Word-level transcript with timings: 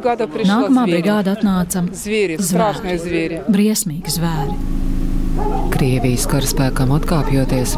Nākamā 0.00 0.86
brigāda 0.88 1.36
atnāca 1.36 1.82
zvēri, 1.92 3.40
briesmīgi 3.52 4.14
zvēri. 4.16 4.56
Krievijas 5.76 6.24
karaspēkam 6.30 6.94
atkāpjoties, 6.96 7.74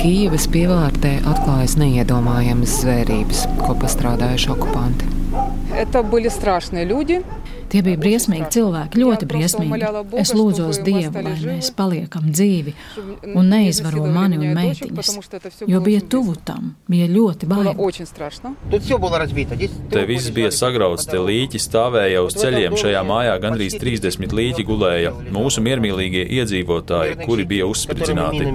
Kīivas 0.00 0.46
pievārtē 0.48 1.18
atklājas 1.28 1.76
neiedomājamas 1.76 2.78
zvērības, 2.80 3.44
ko 3.60 3.76
pastrādājuši 3.82 4.50
okupanti. 4.56 5.10
Это 5.74 6.02
были 6.02 6.28
страшные 6.28 6.84
люди. 6.84 7.20
Tie 7.69 7.81
bija 7.85 7.99
briesmīgi 8.01 8.47
cilvēki, 8.55 8.99
ļoti 9.03 9.27
briesmīgi. 9.29 9.79
Es 10.17 10.33
lūdzos 10.33 10.81
Dievu, 10.85 11.21
lai 11.25 11.35
mēs 11.37 11.69
paliekam 11.77 12.29
dzīvi 12.33 12.73
un 13.35 13.51
neizvaro 13.51 14.07
mani 14.09 14.39
un 14.41 14.53
meitiņas, 14.57 15.11
jo 15.69 15.81
bija 15.85 16.01
tuvu 16.01 16.35
tam, 16.45 16.73
bija 16.89 17.07
ļoti 17.11 17.49
baili. 17.49 17.75
Te 19.93 20.05
viss 20.09 20.33
bija 20.33 20.51
sagrauts, 20.55 21.05
te 21.09 21.21
līķi 21.29 21.61
stāvēja 21.61 22.23
uz 22.25 22.37
ceļiem. 22.39 22.77
Šajā 22.79 23.03
mājā 23.05 23.35
gandrīz 23.43 23.77
30 23.81 24.33
līķi 24.39 24.65
gulēja. 24.67 25.13
Mūsu 25.35 25.61
miermīlīgie 25.65 26.25
iedzīvotāji, 26.39 27.19
kuri 27.25 27.45
bija 27.49 27.69
uzspridzināti. 27.69 28.49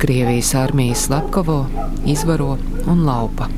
Krievijas 0.00 0.54
armija 0.54 0.94
slepkavo, 0.94 1.66
izvaro 2.08 2.54
un 2.88 3.02
laupa, 3.04 3.50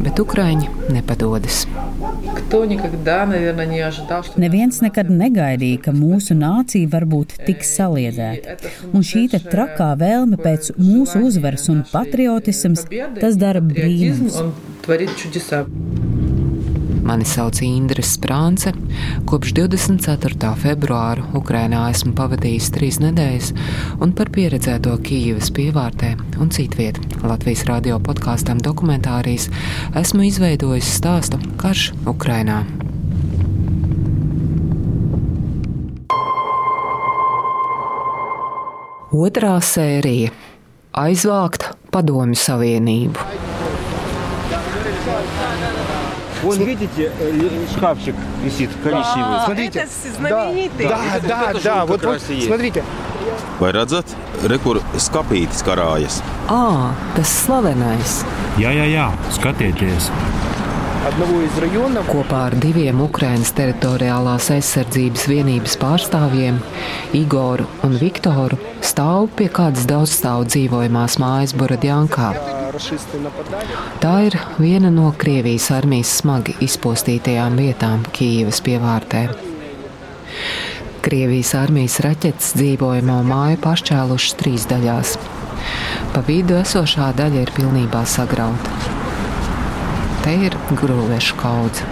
bet 0.00 0.20
Ukraiņi 0.20 0.70
nepadodas. 0.94 1.64
Neviens 4.44 4.80
nekad 4.84 5.10
negaidīja, 5.10 5.82
ka 5.86 5.94
mūsu 5.96 6.36
nācija 6.38 6.90
var 6.92 7.06
būt 7.10 7.36
tik 7.46 7.64
saliedēta. 7.66 8.56
Un 8.92 9.06
šī 9.06 9.26
trakā 9.50 9.92
vēlme 10.00 10.40
pēc 10.40 10.74
mūsu 10.80 11.24
uzvaras 11.28 11.68
un 11.72 11.84
patriotisms, 11.92 12.86
tas 13.20 13.38
dara 13.40 13.64
brīnums. 13.64 14.40
Mani 17.04 17.24
sauc 17.28 17.60
Indra 17.62 18.02
Sprānce. 18.02 18.72
Kopš 19.28 19.52
24. 19.58 20.54
februāra 20.56 21.24
Ukrainā 21.36 21.82
esmu 21.92 22.14
pavadījis 22.16 22.70
trīs 22.72 23.00
nedēļas, 23.02 23.50
un 24.00 24.14
par 24.16 24.32
pieredzēto 24.32 24.96
Kīivas 25.04 25.52
pievārtē 25.52 26.14
un 26.40 26.52
citviet 26.54 27.00
Latvijas 27.24 27.66
radio 27.68 28.00
podkāstam 28.00 28.62
dokumentārijas 28.64 29.50
esmu 30.00 30.24
izveidojis 30.30 30.94
stāstu 30.96 31.42
Karš 31.60 31.90
Ukrainā. 32.08 32.62
Otrā 39.14 39.58
sērija- 39.62 40.32
aizvākt 41.06 41.68
Padomju 41.92 42.34
Savienību. 42.34 43.33
Вон, 46.43 46.57
видите, 46.63 47.11
шкафчик 47.75 48.15
висит 48.43 48.69
коричневый. 48.83 49.37
А, 49.37 49.45
Смотрите. 49.45 49.79
это 49.79 49.89
знаменитый. 50.17 50.87
Да, 50.87 50.99
да, 51.27 51.51
Это 51.51 51.63
да. 51.63 51.81
же 51.83 51.85
Вот, 51.87 52.01
как 52.01 52.09
вот, 52.09 52.13
раз 52.13 52.29
и 52.29 52.33
есть. 52.35 52.47
смотрите. 52.47 52.83
Vai 53.59 53.71
redzat, 53.75 54.07
re, 54.47 54.57
kur 54.63 54.79
skāpītis 54.95 55.59
karājas? 55.67 56.21
Ā, 56.47 56.93
tas 57.15 57.27
slavenais! 57.27 58.23
Jā, 58.57 58.71
jā, 58.71 58.85
jā, 58.87 59.09
skatieties! 59.35 60.07
Kopā 61.04 62.38
ar 62.46 62.54
diviem 62.56 63.02
Ukrainas 63.04 63.50
teritoriālās 63.52 64.46
aizsardzības 64.54 65.26
vienības 65.28 65.74
pārstāvjiem, 65.76 66.56
Igoru 67.18 67.66
un 67.84 67.98
Viktoru, 68.00 68.56
stāv 68.80 69.28
pie 69.36 69.50
kādas 69.52 69.84
daudzstāvu 69.90 70.48
dzīvojamās 70.48 71.18
mājas 71.20 71.52
Borodjankā. 71.60 72.30
Tā 74.00 74.14
ir 74.30 74.38
viena 74.56 74.88
no 74.88 75.12
Krievijas 75.20 75.68
armijas 75.76 76.16
smagi 76.22 76.56
izpostītajām 76.64 77.60
vietām 77.60 78.08
Kīivas 78.16 78.64
pievārtē. 78.64 79.26
Krievijas 81.04 81.52
armijas 81.60 82.00
raķetes 82.00 82.54
dzīvojamo 82.56 83.20
māju 83.28 83.60
pašķēlušas 83.68 84.40
trīs 84.40 84.68
daļās. 84.72 85.18
Pa 86.16 86.24
vidu 86.24 86.56
esošā 86.64 87.12
daļa 87.20 87.44
ir 87.44 87.58
pilnībā 87.60 88.06
sagrauta. 88.08 89.03
Te 90.24 90.32
ir 90.46 90.54
grūvešu 90.72 91.36
kaudze. 91.36 91.84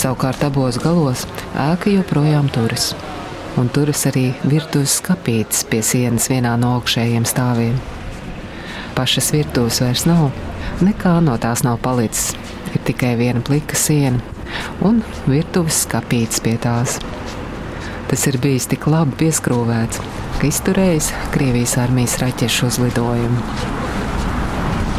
Savukārt 0.00 0.40
abos 0.46 0.78
galos 0.80 1.26
ēka 1.60 1.92
joprojām 1.92 2.48
turas. 2.54 2.94
Un 3.60 3.68
turas 3.68 4.06
arī 4.08 4.30
virtuves 4.48 4.94
skapītes 5.02 5.60
pie 5.68 5.82
sienas 5.84 6.30
vienā 6.32 6.54
no 6.56 6.72
augšējiem 6.78 7.28
stāviem. 7.28 7.76
Pašas 8.96 9.28
virtuves 9.36 9.82
vairs 9.84 10.06
nav, 10.08 10.30
nekā 10.80 11.18
no 11.26 11.36
tās 11.42 11.66
nav 11.68 11.82
palicis. 11.84 12.32
Ir 12.72 12.80
tikai 12.88 13.12
viena 13.20 13.44
plika 13.44 13.76
siena 13.76 14.24
un 14.80 15.04
virtuves 15.28 15.84
skapītes 15.84 16.40
pie 16.44 16.56
tās. 16.64 16.96
Tas 18.08 18.24
ir 18.30 18.40
bijis 18.40 18.72
tik 18.72 18.88
labi 18.88 19.20
pieskrūvēts, 19.24 20.00
ka 20.40 20.48
izturējis 20.48 21.12
Krievijas 21.36 21.76
armijas 21.84 22.20
raķešu 22.24 22.72
uzlidojumu 22.72 23.83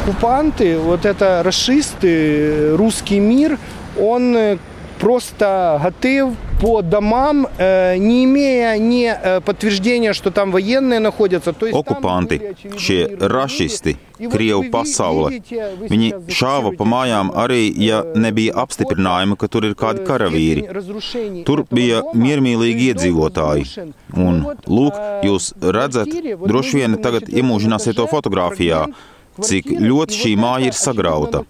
Оккупанты, 0.04 0.78
вот 0.78 1.04
это 1.04 1.42
расисты, 1.44 2.74
русский 2.76 3.18
мир, 3.20 3.58
он 3.98 4.36
э, 4.36 4.58
просто 4.98 5.80
готов 5.82 6.34
по 6.60 6.82
домам, 6.82 7.46
э, 7.58 7.96
не 7.96 8.24
имея 8.24 8.76
ни 8.78 9.06
э, 9.10 9.41
подтверждения, 9.41 10.12
что 10.12 10.30
там 10.30 10.50
военные 10.52 11.00
находятся. 11.00 11.52
То 11.52 11.66
есть 11.66 11.84
там 11.84 11.96
Okupanti, 11.96 12.38
были 12.38 12.46
очевидные 12.52 12.78
šie 12.80 13.06
боевые 13.08 13.28
rašisti, 13.28 13.96
И 14.18 14.26
вот 14.26 14.34
Krievu 14.34 14.58
вы 14.60 14.64
ви- 14.64 14.70
pasaule, 14.70 15.30
видите, 15.30 15.72
вы 15.80 15.88
viņi 15.88 16.10
сейчас 16.10 16.36
šāva 16.36 16.70
pa 16.76 16.84
зафиксируете 16.84 16.91
mājām 16.91 17.30
arī, 17.34 17.72
ja 17.76 18.02
nebija 18.14 18.52
apstiprinājuma, 18.54 19.36
ka 19.36 19.48
tur 19.48 19.64
ir 19.64 19.74
kādi 19.74 20.00
э, 20.00 20.06
karavīri. 20.06 20.60
степень 20.62 20.74
разрушений 20.74 21.44
Tur 21.44 21.60
этого 21.60 21.74
bija 21.76 22.00
дома, 22.02 22.12
miermīlīgi 22.24 22.92
то 22.92 23.00
есть 23.00 23.14
дом 23.14 23.14
iedzīvotāji. 23.14 23.60
разрушен. 23.64 23.94
Un, 24.12 24.38
Ну 24.41 24.44
вот, 24.44 24.58
lūk, 24.66 24.92
э, 24.96 25.22
jūs 25.24 25.54
redzat, 25.60 26.04
квартире, 26.10 26.36
вот 26.36 26.48
droši 26.50 26.74
мы 26.76 26.80
vien 26.80 26.91
видим 26.91 27.02
tagad 27.02 27.20
на 27.20 27.26
четвертом 27.26 27.48
iemūžināsiet 27.48 27.94
to 27.94 28.04
этаже 28.04 28.10
fotografijā, 28.10 28.76
фрагмент 28.84 28.96
cik 29.44 29.72
ļoti 29.81 30.19
šī 30.22 30.34
māja 30.40 30.69
ir 30.69 30.78
sagrauta. 30.78 31.44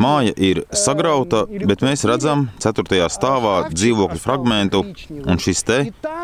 Māja 0.00 0.32
ir 0.36 0.62
sagrauta, 0.76 1.44
bet 1.48 1.84
mēs 1.86 2.04
redzam 2.08 2.48
4. 2.62 3.04
stāvā 3.12 3.54
dzīvokļu 3.74 4.22
fragmentu, 4.22 4.82
un 5.20 5.42
šis 5.42 5.62
te, 5.66 5.78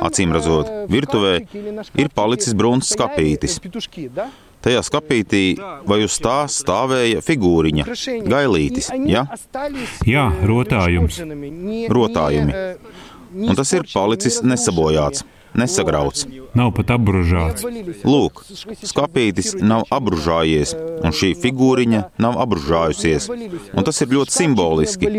acīm 0.07 0.35
redzot, 0.37 0.73
virtuvē 0.93 1.37
ir 1.99 2.11
palicis 2.15 2.57
brūns 2.59 2.91
skapītis. 2.97 3.61
Tajā 4.67 4.81
skapītī 4.83 5.45
vai 5.87 6.01
uz 6.03 6.17
tā 6.19 6.41
stāvēja 6.51 7.21
figūriņa, 7.23 7.87
gailītis. 8.27 8.91
Ja? 9.07 9.27
Jā, 10.09 10.27
rotājums. 10.51 11.21
Rotājumi. 11.93 12.65
Un 13.47 13.59
tas 13.59 13.73
ir 13.77 13.87
palicis 13.93 14.41
nesabojāts 14.43 15.23
nesagrauts. 15.61 16.27
Nav 16.57 16.73
pat 16.77 16.93
apbružāts. 16.97 17.65
Lūk, 18.07 18.43
skāpītis 18.87 19.57
nav 19.61 19.85
apbružājies, 19.93 20.75
un 21.05 21.15
šī 21.17 21.33
figūriņa 21.43 22.03
nav 22.23 22.39
apbružājusies. 22.45 23.29
Un 23.77 23.87
tas 23.87 24.01
ir 24.03 24.15
ļoti 24.17 24.37
simboliski. 24.37 25.11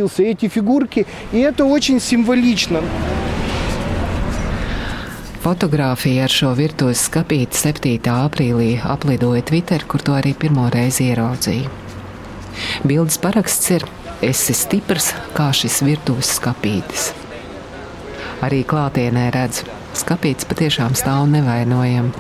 Fotogrāfija 5.47 6.25
ar 6.25 6.33
šo 6.33 6.49
virtuves 6.57 7.05
skāpīti 7.07 7.55
7. 7.55 7.99
aprīlī 8.15 8.71
aplidoja 8.83 9.45
Twitter, 9.47 9.85
kur 9.87 10.01
to 10.03 10.17
arī 10.17 10.33
pirmo 10.35 10.65
reizi 10.73 11.11
ieraudzīju. 11.11 11.69
Bildes 12.89 13.19
paraksts 13.21 13.69
ir 13.75 13.85
Es 14.17 14.39
esmu 14.49 14.55
stiprs 14.57 15.11
kā 15.37 15.51
šis 15.53 15.75
virtuves 15.85 16.31
skāpītis. 16.39 17.11
Arī 18.41 18.63
klātienē 18.65 19.27
redzu, 19.29 19.67
skapītis 19.98 20.48
patiešām 20.48 20.96
stāv 20.98 21.26
nevainojami. 21.32 22.12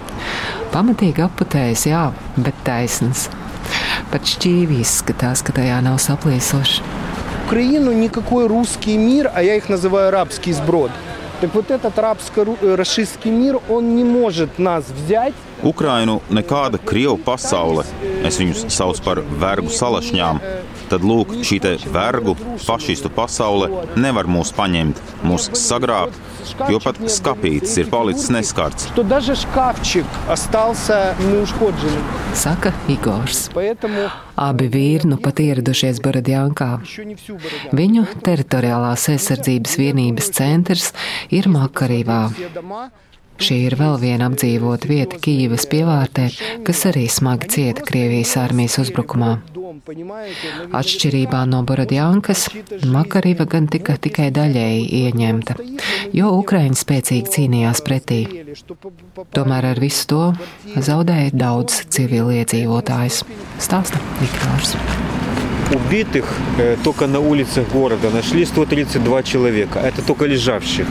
Pamatīgi 0.72 1.24
aputējis, 1.26 1.86
jā, 1.90 2.02
bet 2.36 2.58
taisns. 2.66 3.28
Pat 4.12 4.26
šķīvi 4.28 4.80
izskatās, 4.82 5.44
ka 5.44 5.54
tajā 5.56 5.80
nav 5.84 6.00
saplīsoši. 6.02 6.82
Украину 7.46 7.92
никакой 7.92 8.46
русский 8.46 8.96
мир, 8.96 9.30
а 9.34 9.42
я 9.42 9.56
их 9.56 9.68
называю 9.68 10.08
арабский 10.08 10.52
сброд. 10.52 10.90
Так 11.40 11.54
вот 11.54 11.70
этот 11.70 11.98
арабско-расистский 11.98 13.30
мир, 13.30 13.58
он 13.68 13.96
не 13.96 14.04
может 14.04 14.58
нас 14.58 14.84
взять 14.88 15.34
Ukrainu 15.62 16.20
nekāda 16.30 16.78
krievu 16.78 17.16
pasaule, 17.22 17.84
es 18.26 18.38
viņus 18.40 18.66
saucu 18.66 19.02
par 19.04 19.20
vergu 19.22 19.70
salašņām, 19.70 20.40
tad 20.91 21.05
lūk, 21.07 21.35
šī 21.47 21.59
vergu, 21.93 22.35
fašistu 22.63 23.11
pasaule 23.13 23.69
nevar 23.99 24.29
mūs 24.29 24.53
paņemt, 24.57 24.99
mūs 25.27 25.49
sagrābt, 25.57 26.17
jo 26.71 26.79
pat 26.83 26.99
skāpītis 27.17 27.77
ir 27.81 27.89
palicis 27.91 28.29
neskarts. 28.33 28.89
Saka 32.37 32.73
Igors. 32.91 33.47
Abi 34.37 34.67
vīri 34.69 35.09
nu 35.09 35.17
pat 35.21 35.41
ieradušies 35.41 35.99
Baradjankā. 36.05 36.69
Viņu 37.77 38.05
teritoriālās 38.25 39.07
aizsardzības 39.15 39.77
vienības 39.81 40.31
centrs 40.37 40.91
ir 41.33 41.49
Makarīvā. 41.49 42.21
Šī 43.37 43.57
ir 43.67 43.75
vēl 43.77 43.99
viena 44.01 44.31
apdzīvota 44.31 44.89
vieta 44.89 45.17
Kīivas 45.21 45.67
pievārtē, 45.69 46.31
kas 46.65 46.79
arī 46.89 47.05
smagi 47.11 47.49
cieta 47.53 47.83
Krievijas 47.85 48.33
armijas 48.41 48.79
uzbrukumā. 48.81 49.35
дом 49.76 49.80
Atšķirībā 49.84 51.42
no 51.50 51.62
Borodjankas, 51.68 52.48
Makariva 52.88 53.46
gan 53.50 53.68
tika 53.72 53.96
tikai 53.96 54.30
daļēji 54.34 54.84
ieņemta, 55.02 55.56
jo 56.16 56.32
Ukraiņi 56.40 56.80
spēcīgi 56.82 57.34
cīnījās 57.36 57.84
pretī. 57.86 58.20
Tomēr 59.36 59.72
ar 59.72 59.82
visu 59.82 60.08
to 60.12 60.22
zaudēja 60.76 61.32
daudz 61.44 61.84
civiliedzīvotājs, 61.92 63.24
stāsta 63.60 64.02
Viktors. 64.20 64.76
Убитых 65.72 66.26
э, 66.58 66.76
только 66.84 67.06
на 67.06 67.18
улицах 67.18 67.66
города 67.72 68.10
нашли 68.10 68.44
132 68.44 69.22
человека. 69.22 69.78
Это 69.78 70.02
только 70.02 70.26
лежавших. 70.26 70.86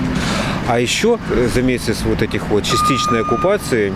А 0.68 0.80
еще 0.80 1.19
за 1.54 1.62
месяц 1.62 2.01
вот 2.04 2.22
этих 2.24 2.48
вот 2.48 2.63
частичной 2.63 3.22
оккупации 3.22 3.94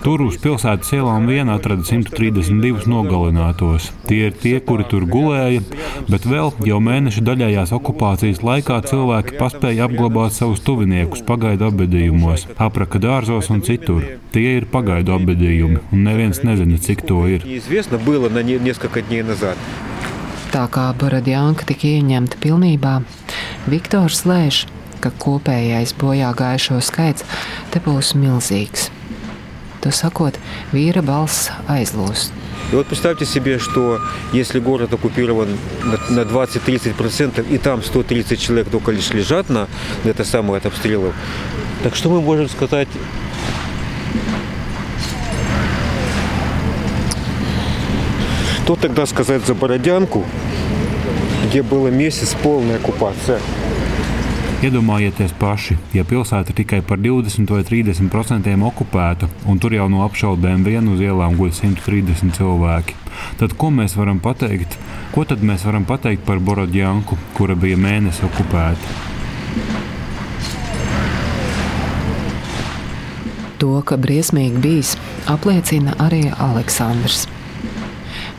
Tur 0.00 0.22
uz 0.24 0.36
pilsētas 0.40 0.94
ielām 0.96 1.26
vien 1.28 1.50
atrada 1.52 1.84
132 1.84 2.86
nogalinātos. 2.88 3.90
Tie 4.08 4.30
ir 4.30 4.38
tie, 4.40 4.54
kuri 4.64 4.86
tur 4.88 5.04
gulēja, 5.10 5.60
bet 6.08 6.24
vēl 6.24 6.54
jau 6.64 6.78
mēneša 6.86 7.20
daļējās 7.26 7.74
okupācijas 7.76 8.40
laikā 8.48 8.78
cilvēki 8.88 9.36
paspēja 9.36 9.90
apglabāt 9.90 10.32
savus 10.32 10.64
tuviniekus 10.64 11.20
pagaidu 11.28 11.68
apbedījumos, 11.68 12.46
apraka 12.56 13.02
dārzos 13.04 13.52
un 13.52 13.60
citur. 13.66 14.06
Tie 14.32 14.56
ir 14.62 14.68
pagaidu 14.72 15.12
apbedījumi, 15.18 15.82
un 15.92 16.06
neviens 16.08 16.40
nezina, 16.48 16.80
cik 16.80 17.04
to 17.10 17.26
ir. 17.28 17.44
Tā 20.54 20.64
kā 20.72 20.86
Borodjanka 20.96 21.68
tika 21.68 21.92
ieņemta 21.92 22.40
pilnībā, 22.40 23.02
Viktors 23.68 24.24
Lēšs 24.24 24.64
ka 25.04 25.12
kopējais 25.20 25.92
bojā 26.00 26.32
gājušo 26.38 26.80
skaits 26.80 27.26
te 27.72 27.82
būs 27.84 28.14
milzīgs. 28.16 28.88
To 29.84 29.92
sakot, 29.92 30.38
vīра 30.72 31.04
balss 31.04 31.50
aizlūst. 31.68 32.32
И 32.72 32.76
вот 32.76 32.86
представьте 32.86 33.26
себе, 33.26 33.58
что 33.58 34.00
если 34.32 34.58
город 34.58 34.94
оккупирован 34.94 35.48
на 36.08 36.20
20-30%, 36.20 37.46
и 37.50 37.58
там 37.58 37.82
130 37.82 38.40
человек 38.40 38.70
только 38.70 38.90
лишь 38.90 39.10
лежат 39.10 39.50
на, 39.50 39.68
это 40.04 40.24
самое 40.24 40.58
от 40.58 40.66
обстрелов, 40.66 41.14
так 41.82 41.94
что 41.94 42.08
мы 42.08 42.22
можем 42.22 42.48
сказать 42.48 42.88
Что 48.64 48.76
тогда 48.76 49.04
сказать 49.04 49.44
за 49.44 49.54
Бородянку, 49.54 50.24
где 51.44 51.62
было 51.62 51.88
месяц 51.88 52.34
полная 52.42 52.76
оккупация? 52.76 53.38
Iedomājieties 54.64 55.34
paši, 55.36 55.74
ja 55.92 56.06
pilsēta 56.08 56.54
tikai 56.56 56.78
par 56.88 56.96
20 57.02 57.50
vai 57.52 57.60
30 57.68 58.08
procentiem 58.08 58.62
okupēta, 58.64 59.26
un 59.50 59.58
tur 59.60 59.74
jau 59.76 59.90
no 59.92 60.00
apšaudēm 60.06 60.62
vien 60.64 60.86
uz 60.88 61.02
ielām 61.04 61.34
guļ 61.36 61.50
130 61.52 62.32
cilvēki, 62.38 62.94
tad 63.42 63.52
ko 63.60 63.68
mēs 63.74 63.92
varam 63.98 64.22
pateikt? 64.24 64.78
Ko 65.12 65.26
tad 65.28 65.44
mēs 65.44 65.66
varam 65.68 65.84
pateikt 65.84 66.24
par 66.24 66.40
Borodjanku, 66.40 67.18
kura 67.36 67.52
bija 67.60 67.76
mēnesi 67.76 68.24
okupēta? 68.24 68.94
To, 73.60 73.74
ka 73.84 73.98
briesmīgi 74.00 74.62
bijis, 74.64 74.94
apliecina 75.28 75.98
arī 76.06 76.30
Aleksandrs. 76.32 77.26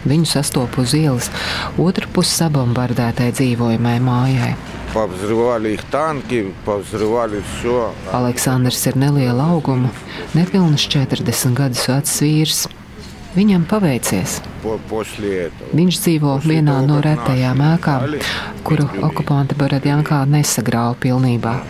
Viņu 0.09 0.31
sastopu 0.31 0.87
uz 0.87 0.97
ielas 0.97 1.29
otru 1.77 2.09
pusi 2.17 2.33
sabombardētai 2.39 3.29
dzīvojamai 3.35 3.99
mājai. 4.01 4.55
Повзрывали 4.94 5.70
их 5.74 5.84
танки, 5.84 6.52
повзрывали 6.64 7.42
все. 7.46 7.92
Aleksandrs 8.12 8.86
ir 8.90 8.96
neliela 8.98 9.46
auguma, 9.54 9.92
nepilnīgi 10.34 10.90
40 10.90 11.54
gadus 11.54 11.86
vecs 11.86 12.16
vīrs. 12.24 12.68
Viņam 13.36 13.62
paveicies. 13.70 14.40
Viņš 15.78 15.98
dzīvo 16.02 16.40
vienā 16.42 16.80
no 16.82 16.98
retajām 16.98 17.62
ēkām, 17.62 18.16
kuru 18.66 18.88
okupanti 19.06 19.54
Borodjankā 19.54 20.24
nesagrāva 20.26 20.98
pilnībā. 20.98 21.60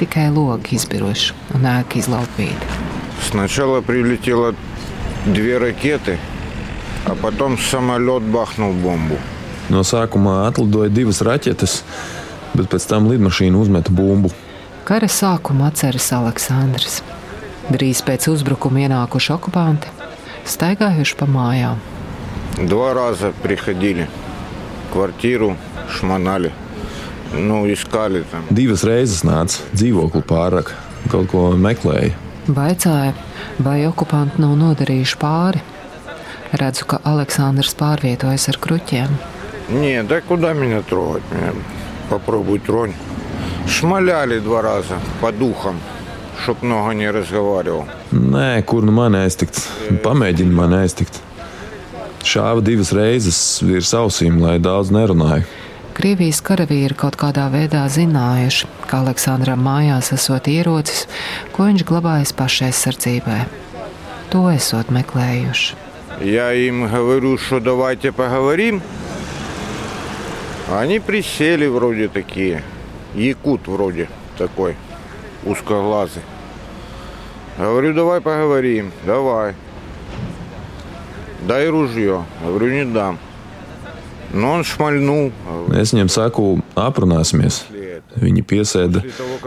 Tikai 0.00 0.30
logi 0.32 0.78
izbiruši 0.80 1.36
un 1.54 1.68
ēka 1.68 2.00
izlaupīta. 2.00 2.64
Сначала 3.20 3.82
прилетело 3.82 4.54
две 5.26 5.58
ракеты, 5.58 6.18
а 7.04 7.14
потом 7.14 7.58
самолет 7.58 8.22
бахнул 8.22 8.72
бомбу. 8.72 9.18
No 9.68 9.82
sākuma 9.84 10.46
atlidoja 10.48 10.88
divas 10.88 11.20
raķetes, 11.20 11.82
bet 12.54 12.68
pēc 12.72 12.86
tam 12.90 13.08
lidmašīna 13.10 13.58
uzmeta 13.58 13.92
bumbu. 13.94 14.32
Kara 14.88 15.08
sākumu 15.08 15.66
atceras 15.68 16.08
Aleksandrs. 16.16 17.02
Drīz 17.68 18.00
pēc 18.06 18.30
uzbrukuma 18.32 18.86
ienākuši 18.86 19.34
okupanti, 19.34 19.90
staigājuši 20.48 21.16
pa 21.20 21.28
mājām. 21.28 21.80
Два 22.58 22.94
раза 22.94 23.32
приходили. 23.42 24.08
Квартиру 24.92 25.56
шмонали. 25.90 26.52
Nu, 27.34 27.72
искали 27.72 28.24
там. 28.30 28.44
Divas 28.50 28.82
reizes 28.82 29.22
nāca 29.22 29.60
dzīvokli 29.76 30.22
pārāk, 30.24 30.72
kaut 31.12 31.28
ko 31.28 31.52
meklēja. 31.52 32.16
Vaicāja, 32.48 33.12
vai 33.60 33.84
okupanti 33.86 34.40
nav 34.40 34.56
nodarījuši 34.56 35.18
pāri. 35.20 35.60
Redzu, 36.56 36.86
ka 36.88 37.00
Aleksandrs 37.04 37.76
pārvietojas 37.76 38.48
ar 38.48 38.56
kruķiem. 38.56 39.12
Не, 39.68 40.02
да 40.02 40.22
куда 40.22 40.54
меня 40.54 40.80
трогать? 40.80 41.22
Меня 41.30 41.52
попробуй 42.12 42.58
тронь. 42.58 42.94
Шмаляли 43.68 44.38
два 44.38 44.62
раза 44.62 44.98
по 45.20 45.32
духам, 45.32 45.80
чтоб 46.42 46.62
много 46.62 46.92
не 46.92 47.10
разговаривал. 47.10 47.86
Nē, 48.12 48.62
kur 48.62 48.82
nu 48.82 48.92
man 48.92 49.14
aiztikt? 49.14 49.60
Pamēģini 50.02 50.54
man 50.54 50.72
aiztikt. 50.72 51.20
Šāva 52.24 52.62
divas 52.64 52.92
reizes 52.96 53.60
virs 53.62 53.92
ausīm, 53.94 54.40
lai 54.40 54.58
daudz 54.58 54.90
nerunāju. 54.90 55.44
Krievijas 55.98 56.40
karavīri 56.46 56.94
kaut 56.94 57.18
kādā 57.18 57.48
veidā 57.52 57.82
zinājuši, 57.90 58.68
ka 58.86 59.02
Aleksandram 59.02 59.60
mājās 59.66 60.12
esot 60.14 60.48
ierocis, 60.48 61.04
ko 61.52 61.66
viņš 61.68 61.84
glabājas 61.88 62.32
pašaizsardzībai. 62.38 63.42
To 64.32 64.46
esot 64.52 64.92
meklējuši. 64.94 65.74
Я 66.20 66.52
им 66.52 66.88
говорю, 66.88 67.38
что 67.38 67.60
давайте 67.60 68.12
поговорим. 68.12 68.82
Они 70.71 70.99
присели 70.99 71.67
вроде 71.67 72.07
такие. 72.07 72.63
Якут 73.15 73.67
вроде 73.67 74.09
такой, 74.37 74.75
узкоглазый. 75.45 76.23
Говорю, 77.57 77.93
давай 77.93 78.21
поговорим. 78.21 78.91
Давай. 79.05 79.53
Дай 81.47 81.69
ружье. 81.69 82.25
Говорю, 82.43 82.69
не 82.69 82.85
дам. 82.85 83.19
Но 84.33 84.53
он 84.53 84.63
шмальнул. 84.63 85.31
Es 85.69 85.93
viņiem 85.93 86.09
saku, 86.09 86.57
aprunāsimies. 86.73 87.61
Viņi 88.17 88.41
piesēda 88.41 89.03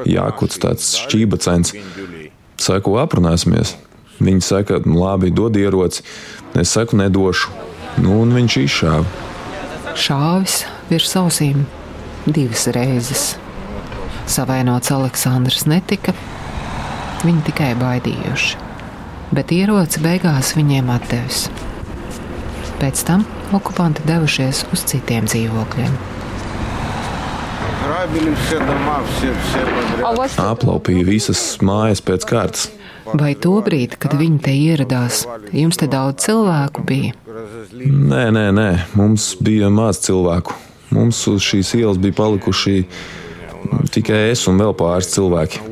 jākuts, 0.07 0.61
tāds 0.63 0.93
šķībacens. 1.03 1.75
Saku, 2.63 2.95
aprunāsimies. 3.03 3.75
Viņi 4.23 4.47
saka, 4.47 4.79
labi, 4.87 5.33
dod 5.35 5.59
ieroci. 5.59 6.07
Es 6.55 6.71
saku, 6.71 7.01
nedošu. 7.03 7.51
Nu, 7.99 8.21
un 8.23 8.31
viņš 8.37 8.59
izšāva. 8.63 9.05
Šāvis 9.99 10.63
virs 10.91 11.17
ausīm 11.19 11.65
divas 12.27 12.67
reizes. 12.75 13.37
Savainots 14.27 14.91
Aleksandrs 14.91 15.67
netika, 15.71 16.15
viņi 17.23 17.45
tikai 17.47 17.71
baidījuši, 17.79 18.59
bet 19.37 19.55
ieroci 19.55 20.03
beigās 20.03 20.55
viņiem 20.59 20.91
atdevis. 20.97 21.47
Pēc 22.81 23.07
tam 23.09 23.23
okupanti 23.57 24.05
devušies 24.09 24.67
uz 24.75 24.83
citiem 24.91 25.29
dzīvokļiem. 25.31 25.95
Aplaupīja 30.43 31.07
visas 31.07 31.45
mājas 31.65 32.03
pēc 32.05 32.27
kārtas. 32.29 32.69
Vai 33.15 33.37
to 33.39 33.55
brīdi, 33.63 33.95
kad 34.03 34.17
viņi 34.19 34.41
te 34.43 34.53
ieradās, 34.59 35.23
jums 35.55 35.79
te 35.79 35.87
daudz 35.91 36.27
cilvēku 36.27 36.83
bija? 36.87 37.15
Nē, 37.27 38.25
nē, 38.35 38.49
nē, 38.57 38.71
mums 38.99 39.37
bija 39.39 39.71
maz 39.71 40.03
cilvēku. 40.03 40.66
Mums 40.95 41.23
uz 41.31 41.43
šīs 41.43 41.75
ielas 41.81 41.99
bija 41.99 42.15
palikuši 42.21 42.77
tikai 43.93 44.31
es 44.31 44.47
un 44.51 44.61
vēl 44.61 44.75
pāris 44.79 45.11
cilvēki. 45.15 45.63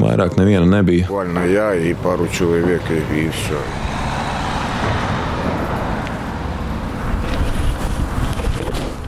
Vairāk 0.00 0.38
neviena 0.38 0.66
nebija. 0.66 1.08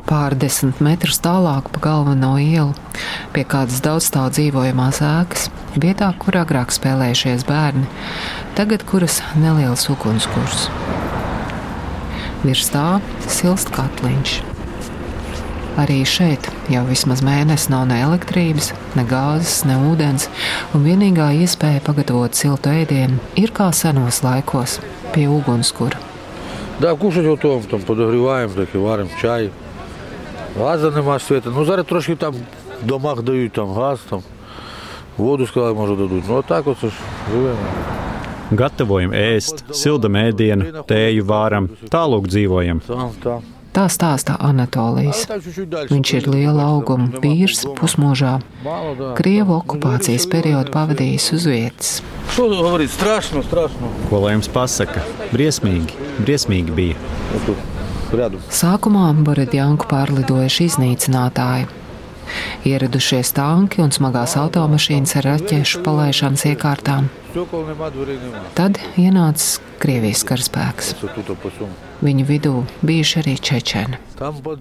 Pār 0.06 0.36
desmit 0.38 0.78
metrus 0.84 1.18
tālāk 1.18 1.66
pa 1.74 1.82
galveno 1.82 2.36
ielu 2.38 2.70
pie 3.34 3.42
kādas 3.44 3.82
daudzstāvu 3.84 4.30
dzīvojamās 4.32 5.02
ēkas, 5.04 5.48
vietā, 5.82 6.08
kur 6.22 6.38
agrāk 6.40 6.72
spēlējušies 6.72 7.44
bērni, 7.48 7.84
tagad 8.56 8.86
kuras 8.88 9.20
neliels 9.36 9.90
ugunskurs. 9.92 10.70
Virs 12.46 12.70
tā 12.72 12.88
silst 13.28 13.74
katliņš. 13.76 14.55
Arī 15.79 16.01
šeit 16.05 16.49
jau 16.69 16.83
vismaz 16.87 17.21
mēnesi 17.23 17.71
nav 17.71 17.85
ne 17.87 18.01
elektrības, 18.03 18.73
ne 18.95 19.05
gāzes, 19.07 19.61
ne 19.65 19.77
ūdens, 19.91 20.27
un 20.75 20.83
vienīgā 20.83 21.31
iespēja 21.43 21.83
pagatavot 21.85 22.35
siltu 22.35 22.73
ēdienu 22.75 23.21
ir 23.39 23.53
kā 23.55 23.71
senos 23.71 24.19
laikos 24.25 24.79
pie 25.13 25.27
ugunskura. 25.31 25.99
Да, 26.81 26.95
кушать 26.95 27.25
готовим, 27.25 27.63
там 27.63 27.79
подогріваємо, 27.79 28.53
таки 28.53 28.77
варимо 28.77 29.09
чай. 29.21 29.49
Газу 30.59 30.91
нема 30.91 31.19
світу. 31.19 31.53
Ну 31.57 31.65
зараз 31.65 31.85
трошки 31.85 32.15
там 32.15 32.33
в 32.83 32.85
домах 32.85 33.21
дають 33.21 33.51
там 33.51 33.73
газ, 33.73 33.99
там, 34.09 34.21
воду 35.17 35.47
сказали, 35.47 35.73
може 35.73 35.95
дадуть. 35.95 36.23
Ну 36.29 36.35
отак 36.35 36.67
оце 36.67 36.87
ж 36.87 36.93
живемо. 37.31 37.57
Gatavojam 38.51 39.13
ēst, 39.15 39.61
sildam 39.71 40.17
ēdienu, 40.19 40.83
tēju 40.83 41.23
vāram, 41.23 41.69
tālāk 41.87 42.25
dzīvojam. 42.27 42.81
Там, 42.83 43.11
там. 43.23 43.45
Tā 43.76 43.84
stāstā 43.92 44.38
Anatolijas. 44.40 45.26
Viņš 45.90 46.12
ir 46.16 46.28
liela 46.32 46.70
auguma 46.72 47.20
vīrs, 47.20 47.66
pusmožā. 47.76 48.38
Krievu 49.18 49.58
okupācijas 49.58 50.24
periodu 50.32 50.72
pavadījis 50.72 51.26
uz 51.36 51.44
vietas. 51.50 51.90
Ko 52.36 54.20
lai 54.22 54.32
jums 54.32 54.48
pasaka? 54.54 55.04
Briesmīgi, 55.34 55.98
briesmīgi 56.22 56.76
bija. 56.78 56.96
Sākumā 58.54 59.10
Borodjanku 59.26 59.90
pārlidojuši 59.92 60.70
iznīcinātāji. 60.70 61.68
Ieradušies 62.66 63.36
tanki 63.36 63.84
un 63.84 63.92
smagās 63.94 64.38
automašīnas 64.40 65.18
ar 65.20 65.32
raķešu 65.34 65.84
palaišanas 65.84 66.48
iekārtām. 66.54 67.12
Tad 68.56 68.78
ienāca 68.96 69.60
Krievijas 69.76 70.22
karaspēks. 70.24 70.94
Viņu 72.04 72.24
vidū 72.28 72.54
bijuši 72.86 73.18
arī 73.20 73.34
čečeni. 73.40 73.98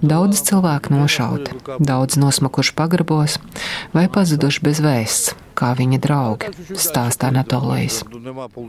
Daudz 0.03 0.41
cilvēku 0.47 0.91
nošauti, 0.95 1.55
daudz 1.79 2.19
nosmakuši 2.19 2.75
pagrabos 2.75 3.37
vai 3.95 4.05
pazuduši 4.11 4.63
bez 4.65 4.81
vēsts, 4.83 5.33
kā 5.55 5.71
viņa 5.79 5.99
draugi, 6.03 6.51
stāstā 6.75 7.31
Anatolijas. 7.31 8.01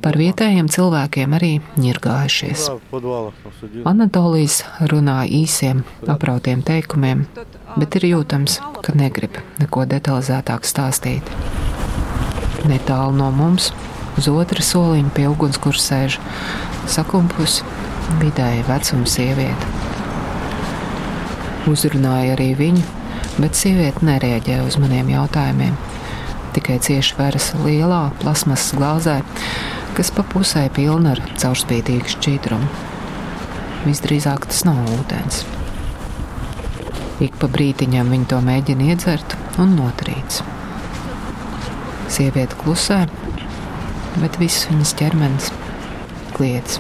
Par 0.07 0.19
vietējiem 0.19 0.71
cilvēkiem 0.71 1.37
arī 1.39 1.53
ņirgājušies. 1.83 2.69
Anatolijas 3.87 4.63
runā 4.87 5.21
īsiem, 5.27 5.83
aprautiem 6.07 6.63
teikumiem, 6.67 7.27
bet 7.75 7.99
ir 7.99 8.11
jūtams, 8.15 8.61
ka 8.87 8.95
negrib 8.95 9.43
neko 9.59 9.87
detalizētāk 9.91 10.67
stāstīt. 10.67 11.66
Netālu 12.67 13.15
no 13.15 13.31
mums, 13.31 13.71
uz 14.19 14.27
otra 14.33 14.65
soliņa 14.65 15.13
pie 15.15 15.27
ugunskura 15.31 15.79
sēž 15.79 16.19
sakumpusi 16.91 17.67
vidēji 18.21 18.65
vecuma 18.67 19.11
sieviete. 19.11 19.69
Uzrunāja 21.71 22.37
arī 22.37 22.53
viņu, 22.59 22.83
bet 23.43 23.59
sieviete 23.59 24.07
nereaģēja 24.07 24.67
uz 24.67 24.79
maniem 24.83 25.11
jautājumiem. 25.15 25.77
Tikai 26.57 26.79
cieši 26.83 27.19
veras 27.19 27.51
lielā 27.61 28.07
plasmasas 28.23 28.75
glāzē, 28.79 29.19
kas 29.99 30.13
pa 30.15 30.25
pusē 30.27 30.67
pilna 30.73 31.15
ar 31.17 31.23
caurspīdīgu 31.37 32.17
šķidrumu. 32.17 32.71
Visdrīzāk 33.87 34.49
tas 34.51 34.65
nav 34.67 34.83
ūdens. 34.97 35.45
Ik 37.23 37.39
pa 37.41 37.49
brītiņam 37.49 38.11
viņi 38.13 38.31
to 38.33 38.43
mēģina 38.45 38.93
iedzert 38.93 39.39
un 39.63 39.77
notrīc. 39.79 40.56
Sieviete 42.17 42.57
klusē, 42.57 43.03
bet 44.23 44.39
viss 44.41 44.65
viņas 44.71 44.95
ķermenis 44.97 45.51
kliedz. 46.33 46.79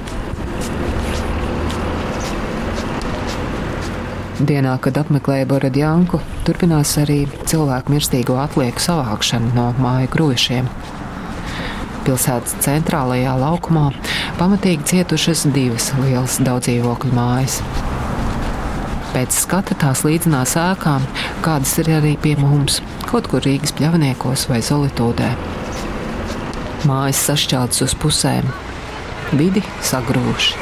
Dienā, 4.37 4.79
kad 4.81 4.97
apmeklēju 5.01 5.49
Boradjanku, 5.51 6.23
turpinās 6.49 6.95
arī 7.03 7.19
cilvēku 7.49 7.93
mirstīgo 7.93 8.39
atlieku 8.41 8.81
savākšana 8.85 9.53
no 9.57 9.67
māju 9.81 10.09
grūšiem. 10.13 10.73
Pilsētas 12.09 12.57
centrālajā 12.65 13.37
laukumā 13.37 13.91
pamatīgi 14.41 14.89
cietušas 14.93 15.45
divas 15.53 15.93
lielas 16.01 16.41
daudzdzīvokļu 16.49 17.13
mājas. 17.17 17.61
Pēc 19.17 19.33
skata 19.33 19.73
tās 19.81 20.03
līdzinās 20.05 20.51
ēkām, 20.61 21.05
kādas 21.41 21.71
ir 21.81 21.89
arī 21.97 22.11
pie 22.21 22.35
mums, 22.37 22.83
kaut 23.09 23.31
kur 23.33 23.41
Rīgas 23.41 23.73
pļavniekos 23.79 24.43
vai 24.51 24.59
solitūdē. 24.61 25.31
Mājas 26.85 27.23
sašķeltas 27.25 27.81
uz 27.87 27.95
pusēm, 27.97 28.51
vidi 29.41 29.63
sagrūši, 29.89 30.61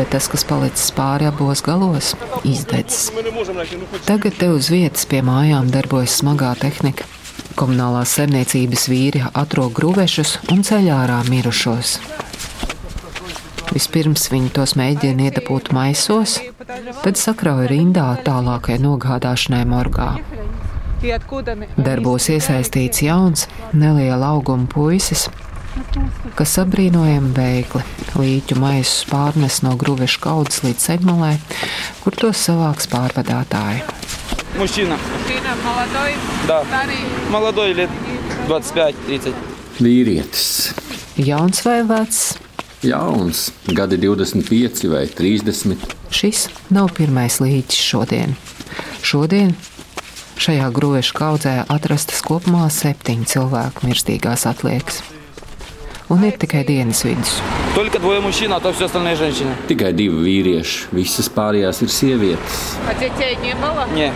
bet 0.00 0.10
tas, 0.16 0.26
kas 0.32 0.42
palicis 0.50 0.90
pāri 0.96 1.28
abos 1.30 1.62
galos, 1.62 2.10
izdedzis. 2.42 3.12
Tagad 4.08 4.40
te 4.40 4.50
uz 4.50 4.72
vietas 4.74 5.06
pie 5.06 5.22
mājām 5.22 5.70
darbojas 5.70 6.18
smagā 6.24 6.56
tehnika. 6.58 7.06
Komunālās 7.54 8.16
saimniecības 8.18 8.88
vīri 8.90 9.22
atrod 9.30 9.70
grūvešus 9.78 10.40
un 10.50 10.66
ceļ 10.66 10.90
ārā 10.96 11.22
mirušos. 11.30 12.00
Vispirms 13.73 14.29
viņi 14.31 14.51
tos 14.55 14.75
mēģina 14.79 15.29
iedabūt 15.29 15.71
maisos, 15.75 16.37
tad 17.03 17.17
sakrauj 17.19 17.67
rindā 17.71 18.05
tālākai 18.25 18.77
nogādāšanai 18.83 19.63
morgā. 19.67 20.11
Darbos 21.77 22.29
iesaistīts 22.33 23.03
jauns, 23.05 23.47
neliela 23.73 24.31
auguma 24.35 24.65
puisis, 24.71 25.27
kas 26.39 26.55
apbrīnojami 26.63 27.33
veikli 27.35 27.81
līķu 28.15 28.57
maisus 28.61 29.03
pārnes 29.09 29.59
no 29.65 29.75
grūveša 29.81 30.21
kaudzes 30.23 30.63
līdz 30.65 30.85
ceļmalē, 30.87 31.33
kur 32.03 32.15
tos 32.21 32.45
savāks 32.47 32.87
pārvadātāji. 32.93 33.83
Мужчина. 34.57 34.95
Мужчина 34.95 35.51
молодой, 35.65 36.13
Да. 36.47 36.63
старый. 36.63 37.01
Молодой, 37.29 37.73
лет 37.73 37.89
25-30. 38.47 39.33
Vīrietis. 39.81 40.71
Jauns 41.17 41.61
vai 41.65 41.83
vecs? 41.83 42.37
jauns, 42.82 43.52
gadi 43.66 43.96
25 43.96 44.88
vai 44.88 45.06
30. 45.06 45.76
Šis 46.10 46.48
nav 46.72 46.90
pirmais 46.96 47.40
līķis 47.42 47.82
šodien. 47.90 48.34
Šodien 49.04 49.54
šajā 50.40 50.70
groža 50.72 51.14
kaudzē 51.16 51.54
atrastas 51.68 52.22
kopumā 52.24 52.68
septiņu 52.72 53.28
cilvēku 53.28 53.88
mirstīgās 53.88 54.46
atliekas. 54.48 55.02
Un 56.10 56.24
ir 56.26 56.34
tikai 56.40 56.64
dienas 56.66 57.04
vidus. 57.06 57.36
Tikai 59.68 59.92
divi 59.94 60.24
vīrieši, 60.24 60.88
visas 60.96 61.28
pārējās 61.30 61.84
ir 61.84 61.92
sievietes. 61.94 62.58
Nē, 63.94 64.08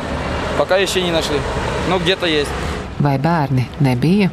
pagaidām 0.59 0.91
šī 0.91 1.05
nenašli. 1.07 1.39
Nu, 1.93 2.01
Vai 3.05 3.15
bērni 3.23 3.69
nebija? 3.85 4.33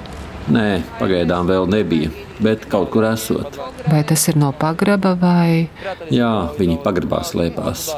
Nē, 0.49 0.81
pagaidām 0.97 1.45
vēl 1.51 1.69
nebija 1.69 2.09
bet 2.40 2.66
kaut 2.70 2.90
kur 2.90 3.04
esot. 3.08 3.58
Vai 3.90 4.02
tas 4.04 4.26
ir 4.28 4.36
no 4.36 4.52
pagraba, 4.52 5.14
vai 5.18 5.68
Jā, 6.10 6.50
viņi 6.58 6.78
pagrabā 6.84 7.22
slēpās. 7.24 7.88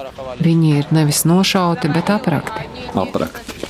viņi 0.40 0.78
ir 0.78 0.86
nevis 0.90 1.24
nošauti, 1.24 1.88
bet 1.92 2.10
aprakti? 2.10 2.68
Aprakti. 2.94 3.66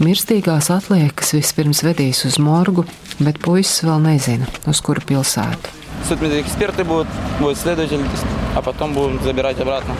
Mirstīgās 0.00 0.70
atliekas 0.72 1.34
vispirms 1.36 1.82
vedīs 1.84 2.24
uz 2.24 2.38
morgu, 2.40 2.86
bet 3.20 3.36
puisis 3.44 3.82
vēl 3.84 4.00
nezina, 4.00 4.46
uz 4.66 4.80
kuru 4.80 5.02
pilsētu. 5.04 5.76
Судмедэксперты 6.08 6.84
будут, 6.84 7.08
будет 7.38 7.58
следователь, 7.58 8.00
а 8.56 8.62
потом 8.62 8.94
будем 8.94 9.22
забирать 9.22 9.60
обратно. 9.60 9.94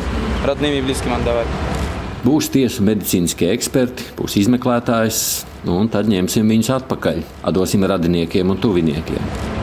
Родным 0.46 0.72
и 0.72 0.80
близким 0.80 1.12
отдавать. 1.12 1.46
Būs 2.24 2.48
tiesu 2.52 2.82
medicīniskie 2.84 3.50
eksperti, 3.52 4.02
būs 4.16 4.34
izmeklētājs, 4.40 5.20
nu, 5.64 5.76
un 5.80 5.88
tad 5.92 6.08
ņemsim 6.08 6.48
viņus 6.48 6.72
atpakaļ. 6.80 7.22
Atdosim 7.48 7.84
radiniekiem 7.84 8.50
un 8.52 8.58
tuviniekiem. 8.60 9.53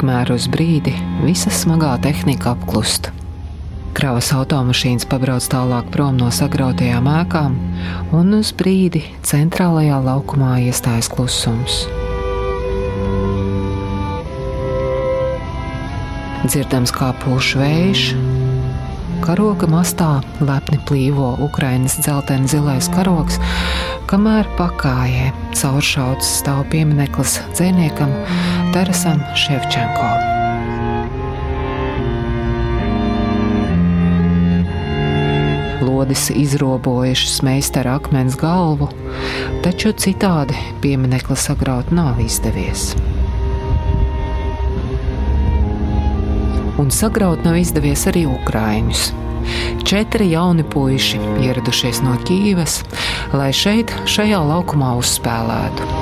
Tikmēr 0.00 0.30
uz 0.32 0.46
brīdi 0.48 0.94
visa 1.20 1.50
smagā 1.52 1.90
tehnika 2.00 2.54
apklust. 2.54 3.10
Kravas 3.92 4.30
automašīnas 4.32 5.04
pabrauc 5.04 5.44
tālāk 5.52 5.90
prom 5.92 6.16
no 6.16 6.30
sagrautajām 6.32 7.04
ēkām, 7.18 7.58
un 8.16 8.32
uz 8.38 8.54
brīdi 8.56 9.02
centrālajā 9.28 9.98
laukumā 10.06 10.54
iestājas 10.64 11.10
klusums. 11.12 11.82
Dzirdams 16.48 16.96
kā 16.96 17.12
pūš 17.20 17.52
vējš, 17.60 18.08
karoga 19.20 19.68
mastā 19.68 20.14
lepni 20.40 20.80
plīvo 20.88 21.34
Ukrainas 21.44 22.00
dzelteni 22.00 22.48
zilais 22.48 22.88
karogs, 22.96 23.36
kamēr 24.10 24.48
pakājē 24.58 25.28
cauršauts 25.54 26.26
stāv 26.40 26.64
piemineklis 26.72 27.36
dzēniekam 27.54 28.10
Tarasam 28.74 29.20
Ševčenko. 29.38 30.08
Lodis 35.86 36.26
izrobojušas 36.34 37.38
meistara 37.46 37.94
akmens 38.00 38.34
galvu, 38.40 38.90
taču 39.62 39.94
citādi 39.94 40.58
pieminekli 40.82 41.38
sagraut 41.38 41.94
nav 41.94 42.18
izdevies. 42.24 42.90
Un 46.82 46.90
sagraut 46.90 47.46
nav 47.46 47.62
izdevies 47.62 48.08
arī 48.10 48.26
Ukrāņus. 48.26 49.10
Četri 49.84 50.30
jauni 50.30 50.64
puiši 50.66 51.18
ieradušies 51.46 52.02
no 52.06 52.16
Kīivas, 52.26 52.80
lai 53.34 53.50
šeit, 53.56 53.94
šajā 54.10 54.42
laukumā 54.52 54.94
uzspēlētu. 55.00 55.99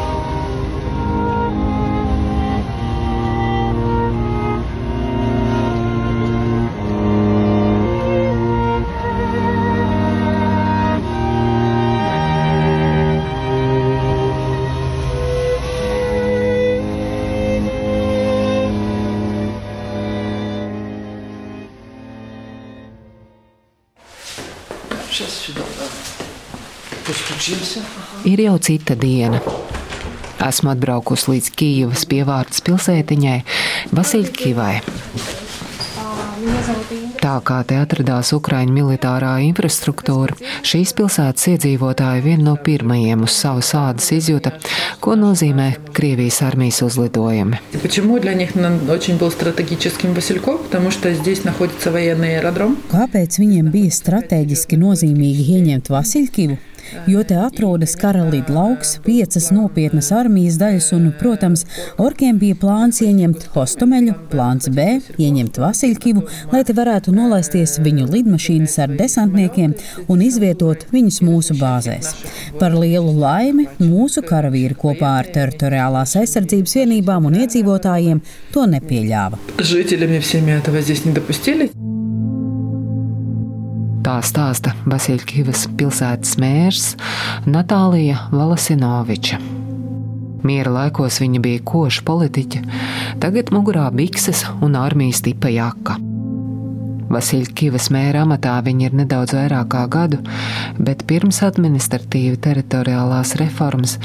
Ir 28.29 28.43
jau 28.45 28.59
cita 28.61 28.93
diena. 28.93 29.39
Esmu 30.45 30.75
atbraukusi 30.75 31.31
līdz 31.33 31.47
Kijavas 31.57 32.03
pievārds 32.11 32.61
pilsētiņai 32.67 33.39
Vasiļkivai. 33.97 34.75
Tā 37.19 37.33
kā 37.49 37.57
te 37.65 37.79
atradās 37.81 38.35
Ukraiņu 38.37 38.75
militārā 38.77 39.33
infrastruktūra, 39.47 40.37
šīs 40.61 40.93
pilsētas 40.99 41.49
iedzīvotāji 41.55 42.27
viena 42.29 42.51
no 42.51 42.55
pirmajiem 42.61 43.25
uz 43.25 43.33
savas 43.33 43.73
ādas 43.81 44.13
izjuta, 44.13 44.53
ko 45.01 45.17
nozīmē 45.17 45.73
Krievijas 45.97 46.43
armijas 46.45 46.85
uzlidojumi. 46.85 47.65
Kāpēc 52.93 53.41
viņiem 53.41 53.73
bija 53.73 54.01
strateģiski 54.05 54.85
nozīmīgi 54.85 55.53
ieņemt 55.59 55.95
Vasiļkivu? 55.97 56.65
jo 57.08 57.24
te 57.28 57.38
atrodas 57.40 57.96
karalīda 58.00 58.54
lauks, 58.54 58.98
piecas 59.06 59.50
nopietnas 59.54 60.12
armijas 60.16 60.58
daļas, 60.62 60.90
un, 60.98 61.10
protams, 61.20 61.66
orkiem 62.02 62.40
bija 62.42 62.58
plāns 62.60 63.02
ieņemt 63.06 63.48
Hostomeļu, 63.56 64.16
plāns 64.32 64.70
B - 64.74 65.26
ieņemt 65.26 65.60
Vasiļkivu, 65.64 66.26
lai 66.54 66.64
te 66.68 66.76
varētu 66.78 67.14
nolaisties 67.16 67.80
viņu 67.84 68.10
lidmašīnas 68.14 68.78
ar 68.86 68.96
desantniekiem 69.00 69.76
un 70.08 70.26
izvietot 70.26 70.86
viņus 70.94 71.22
mūsu 71.26 71.58
bāzēs. 71.60 72.14
Par 72.60 72.76
lielu 72.78 73.14
laimi 73.20 73.68
mūsu 73.80 74.24
karavīri 74.26 74.78
kopā 74.78 75.18
ar 75.22 75.32
teritoriālās 75.34 76.18
aizsardzības 76.22 76.78
vienībām 76.82 77.30
un 77.30 77.42
iedzīvotājiem 77.44 78.22
to 78.54 78.68
nepieļāva. 78.76 79.42
Žiteļiem 79.64 80.20
visiem 80.20 80.50
этого 80.50 80.82
здесь 80.82 81.06
не 81.06 81.14
допустили. 81.14 81.87
Tā 84.09 84.15
stāsta 84.25 84.71
Vasiļkivas 84.89 85.67
pilsētas 85.77 86.39
mērs 86.41 86.85
Natālija 87.45 88.23
Valasinoviča. 88.33 89.37
Miera 90.49 90.73
laikos 90.73 91.19
viņa 91.21 91.43
bija 91.45 91.61
koša 91.69 92.07
politiķa, 92.09 92.63
tagad 93.21 93.53
mugurā 93.53 93.85
bikses 93.93 94.47
un 94.65 94.79
armijas 94.81 95.21
tipa 95.27 95.53
jaka. 95.53 95.99
Vasiļkivas 97.13 97.91
mēra 97.93 98.25
amatā 98.25 98.55
viņa 98.65 98.89
ir 98.89 98.97
nedaudz 99.03 99.37
vairāk 99.37 99.69
kā 99.77 99.85
gadu, 99.93 100.23
bet 100.81 101.05
pirms 101.11 101.43
administratīva 101.45 102.41
teritoriālās 102.49 103.35
reformas 103.43 103.99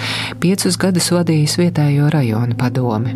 piecus 0.44 0.76
gadus 0.84 1.14
vadījusi 1.16 1.64
vietējo 1.64 2.12
rajonu 2.12 2.60
padomi. 2.60 3.16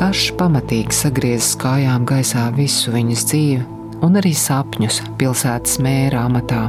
Karš 0.00 0.30
pamatīgi 0.40 0.96
sagriezis 0.96 1.58
kājām 1.60 2.06
gaisā 2.08 2.46
visu 2.56 2.88
viņas 2.94 3.24
dzīvi 3.28 3.64
un 4.06 4.14
arī 4.16 4.30
sapņus 4.32 5.02
pilsētas 5.20 5.74
mēra 5.84 6.22
amatā. 6.24 6.62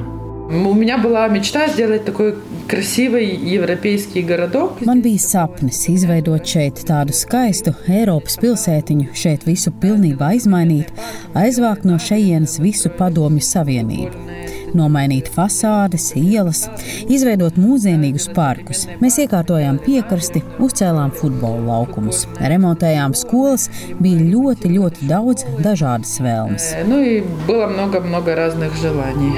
Man 4.89 5.05
bija 5.05 5.23
sapnis 5.23 5.79
izveidot 5.93 6.51
šeit 6.55 6.83
tādu 6.91 7.15
skaistu 7.15 7.71
Eiropas 7.87 8.35
pilsētiņu, 8.43 9.07
šeit 9.23 9.47
visu 9.47 9.71
pilnībā 9.79 10.33
izmainīt, 10.41 10.91
aizvākt 11.31 11.87
no 11.87 11.95
šejienes 11.95 12.59
visu 12.59 12.91
Padomju 12.99 13.47
Savienību 13.47 14.30
nomainīt 14.76 15.30
fasādes, 15.32 16.12
ielas, 16.18 16.66
izveidot 17.08 17.58
mūzienīgus 17.60 18.28
parkus. 18.36 18.86
Mēs 19.02 19.20
iekārtojām 19.24 19.80
piekrasti, 19.84 20.44
uzcēlām 20.62 21.14
futbola 21.16 21.62
laukumus, 21.70 22.26
remontējām 22.40 23.16
skolas, 23.16 23.68
bija 24.00 24.26
ļoti, 24.32 24.72
ļoti 24.76 25.10
daudz 25.10 25.46
dažādas 25.62 26.18
vēlmes. 26.22 26.72
Nu, 26.86 27.02
было 27.46 27.66
много, 27.66 28.00
много 28.00 28.34
разных 28.34 28.74
желаний. 28.76 29.34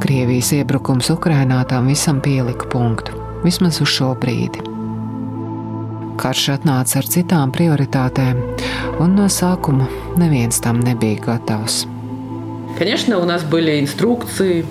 Krievijas 0.00 0.52
iebrukums 0.52 1.10
Ukrainā 1.10 1.64
tam 1.66 1.88
visam 1.90 2.20
pielika 2.20 2.68
punktu, 2.70 3.16
vismaz 3.42 3.80
uz 3.82 3.90
šo 3.90 4.12
brīdi. 4.14 4.62
Karš 6.20 6.44
atnāca 6.54 7.00
ar 7.00 7.08
citām 7.10 7.50
prioritātēm, 7.52 8.38
un 9.02 9.18
no 9.18 9.26
sākuma 9.32 9.88
neviens 10.20 10.62
tam 10.62 10.78
nebija 10.84 11.20
gatavs. 11.26 11.84
Конечно, 12.77 13.19
у 13.19 13.25
нас 13.25 13.43
были 13.43 13.79
инструкции, 13.79 14.65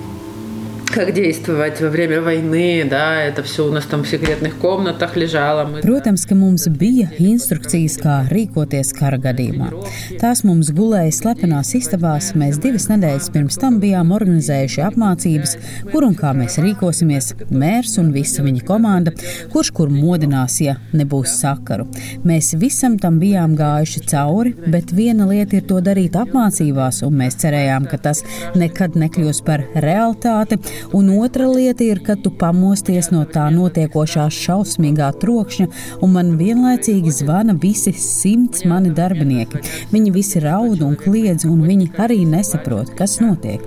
как 0.96 1.14
действовать 1.14 1.82
во 1.82 1.90
время 1.90 2.22
войны, 2.22 2.88
да, 2.90 3.22
это 3.22 3.44
все 3.44 3.68
у 3.68 3.72
нас 3.72 3.84
там 3.84 4.04
в 4.04 4.08
секретных 4.08 4.56
комнатах 4.56 5.18
лежало. 5.18 5.66
Мы... 5.66 5.80
Protams, 5.82 6.24
ka 6.26 6.36
mums 6.36 6.70
bija 6.72 7.10
instrukcijas, 7.20 7.98
kā 8.00 8.22
rīkoties 8.32 8.94
kara 8.96 9.20
gadījumā. 9.20 9.74
Tās 10.22 10.46
mums 10.48 10.70
gulēja 10.72 11.12
slepenās 11.12 11.74
istabās. 11.76 12.32
Mēs 12.40 12.62
divas 12.64 12.88
nedēļas 12.88 13.28
pirms 13.34 13.60
tam 13.60 13.82
bijām 13.84 14.14
organizējuši 14.16 14.86
apmācības, 14.88 15.58
kur 15.92 16.08
un 16.08 16.16
kā 16.16 16.32
mēs 16.38 16.56
rīkosimies. 16.64 17.34
Mērs 17.52 17.98
un 18.00 18.14
visa 18.16 18.46
viņa 18.48 18.64
komanda, 18.64 19.12
kurš 19.52 19.74
kur 19.76 19.92
modinās, 19.92 20.62
ja 20.64 20.78
nebūs 20.96 21.36
sakaru. 21.42 21.90
Mēs 22.24 22.54
visam 22.62 22.96
tam 23.04 23.20
bijām 23.20 23.58
gājuši 23.60 24.06
cauri, 24.14 24.56
bet 24.64 24.96
viena 24.96 25.28
lieta 25.28 25.60
ir 25.60 25.68
to 25.68 25.84
darīt 25.84 26.16
apmācībās, 26.24 27.04
un 27.04 27.20
mēs 27.20 27.36
cerējām, 27.44 27.92
ka 27.92 28.00
tas 28.00 28.24
nekad 28.56 28.96
nekļūs 28.96 29.44
par 29.44 29.68
realitāti 29.76 30.62
un 30.97 31.11
otra 31.19 31.49
lieta 31.51 31.85
ir, 31.85 32.03
kad 32.05 32.23
tu 32.25 32.33
pamosties 32.33 33.11
no 33.15 33.25
tā 33.29 33.47
notiekošā 33.55 34.27
šausmīgā 34.35 35.11
trokšņa, 35.23 35.67
un 36.05 36.15
man 36.15 36.35
vienlaicīgi 36.41 37.13
zvana 37.21 37.57
visi 37.61 37.93
simts 37.97 38.65
mani 38.69 38.93
darbinieki. 38.97 39.63
Viņi 39.95 40.15
visi 40.15 40.43
raud 40.45 40.83
un 40.87 40.97
kliedz, 41.01 41.47
un 41.49 41.65
viņi 41.67 41.91
arī 42.01 42.23
nesaprot, 42.29 42.95
kas 42.99 43.19
notiek. 43.23 43.65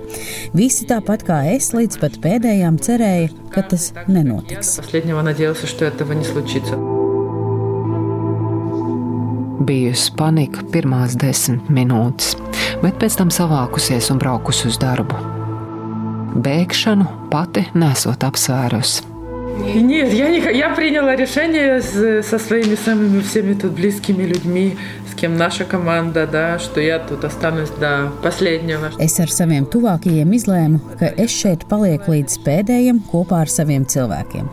Visi 0.56 0.88
tāpat 0.90 1.26
kā 1.28 1.42
es 1.54 1.72
līdz 1.76 2.00
pat 2.02 2.18
pēdējām 2.24 2.80
cerēja, 2.82 3.30
ka 3.54 3.64
tas 3.70 3.92
nenotiks. 4.08 4.78
Bijusi 9.64 10.10
panika 10.18 10.64
pirmās 10.74 11.14
desmit 11.16 11.70
minūtes, 11.72 12.34
bet 12.82 12.98
pēc 13.00 13.16
tam 13.22 13.32
savākusies 13.32 14.10
un 14.12 14.20
braukusi 14.20 14.68
uz 14.68 14.80
darbu 14.82 15.43
bēgšanu 16.34 17.30
pati 17.30 17.68
nesot 17.78 18.26
apsvērusi. 18.26 19.13
Нет, 19.75 20.13
я, 20.13 20.29
не, 20.29 20.39
я 20.57 20.69
приняла 20.69 21.15
решение 21.15 21.81
с, 21.81 22.23
со 22.23 22.39
своими 22.39 22.75
самыми 22.75 23.21
всеми 23.21 23.53
тут 23.53 23.73
близкими 23.73 24.23
людьми, 24.23 24.77
с 25.11 25.15
кем 25.15 25.37
наша 25.37 25.65
команда, 25.65 26.27
да, 26.27 26.59
что 26.59 26.79
я 26.79 26.97
тут 26.97 27.23
останусь 27.23 27.69
до 27.69 28.11
последнего. 28.23 28.89
Es 28.99 29.19
ar 29.19 29.29
saviem 29.29 29.67
tuvākajiem 29.69 30.31
izlēmu, 30.37 30.79
ka 30.99 31.11
es 31.17 31.35
šeit 31.35 31.65
palieku 31.69 32.15
līdz 32.15 32.39
pēdējiem 32.45 33.01
kopā 33.11 33.43
ar 33.43 33.51
saviem 33.51 33.85
cilvēkiem. 33.85 34.47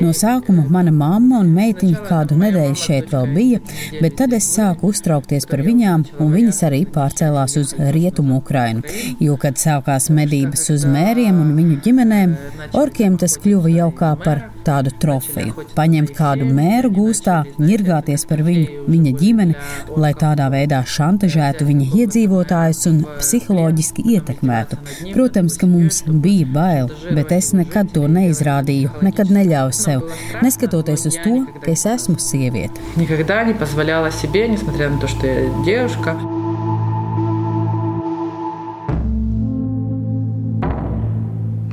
No 0.00 0.14
sākuma 0.14 0.64
mana 0.70 0.94
mamma 0.94 1.42
un 1.42 1.50
meitiņa 1.56 2.04
kādu 2.08 2.38
nedēļu 2.40 2.78
šeit 2.78 3.12
vēl 3.12 3.34
bija, 3.34 3.60
bet 4.00 4.16
tad 4.22 4.32
es 4.38 4.48
sāku 4.54 4.92
uztraukties 4.94 5.48
par 5.50 5.64
viņām, 5.66 6.06
un 6.22 6.32
viņas 6.32 6.62
arī 6.70 6.84
pārcēlās 6.86 7.58
uz 7.60 7.74
rietumu 7.78 8.38
Ukrainu. 8.40 8.86
Jo, 9.20 9.36
kad 9.40 9.58
sākās 9.60 10.08
medības 10.14 10.68
uz 10.72 10.86
mēriem 10.88 11.42
un 11.42 11.54
viņu 11.58 11.80
ģimenēm, 11.84 12.38
orkiem 12.72 13.18
tas 13.20 13.36
kļuva 13.42 13.74
jau 13.74 13.90
kā 13.98 14.14
par 14.24 14.37
tādu 14.64 14.92
trofeju. 15.00 15.66
Paņemt 15.76 16.12
kādu 16.16 16.46
mēru 16.48 16.90
gūstā, 16.94 17.40
ņirgāties 17.60 18.24
par 18.30 18.42
viņu, 18.46 18.84
viņa 18.88 19.12
ģimeni, 19.20 19.56
lai 20.00 20.12
tādā 20.18 20.48
veidā 20.52 20.82
šantažētu 20.86 21.66
viņa 21.68 21.88
iedzīvotājus 22.00 22.84
un 22.90 23.02
psiholoģiski 23.18 24.06
ietekmētu. 24.16 24.78
Protams, 25.14 25.58
ka 25.60 25.68
mums 25.70 26.02
bija 26.08 26.48
bail, 26.54 26.92
bet 27.10 27.32
es 27.34 27.52
nekad 27.56 27.92
to 27.94 28.06
neizrādīju, 28.08 28.92
nekad 29.04 29.32
neļāvu 29.34 29.74
sev, 29.76 30.06
neskatoties 30.44 31.08
uz 31.10 31.18
to, 31.24 31.36
ka 31.64 31.74
es 31.74 31.86
esmu 31.88 32.18
sieviete. 32.18 32.80
Никогда 32.96 33.44
не 33.44 33.54
позволяла 33.54 34.10
себе, 34.10 34.48
несмотря 34.48 34.88
на 34.90 34.98
то, 34.98 35.08
что 35.08 35.26
я 35.26 35.50
девушка. 35.64 36.16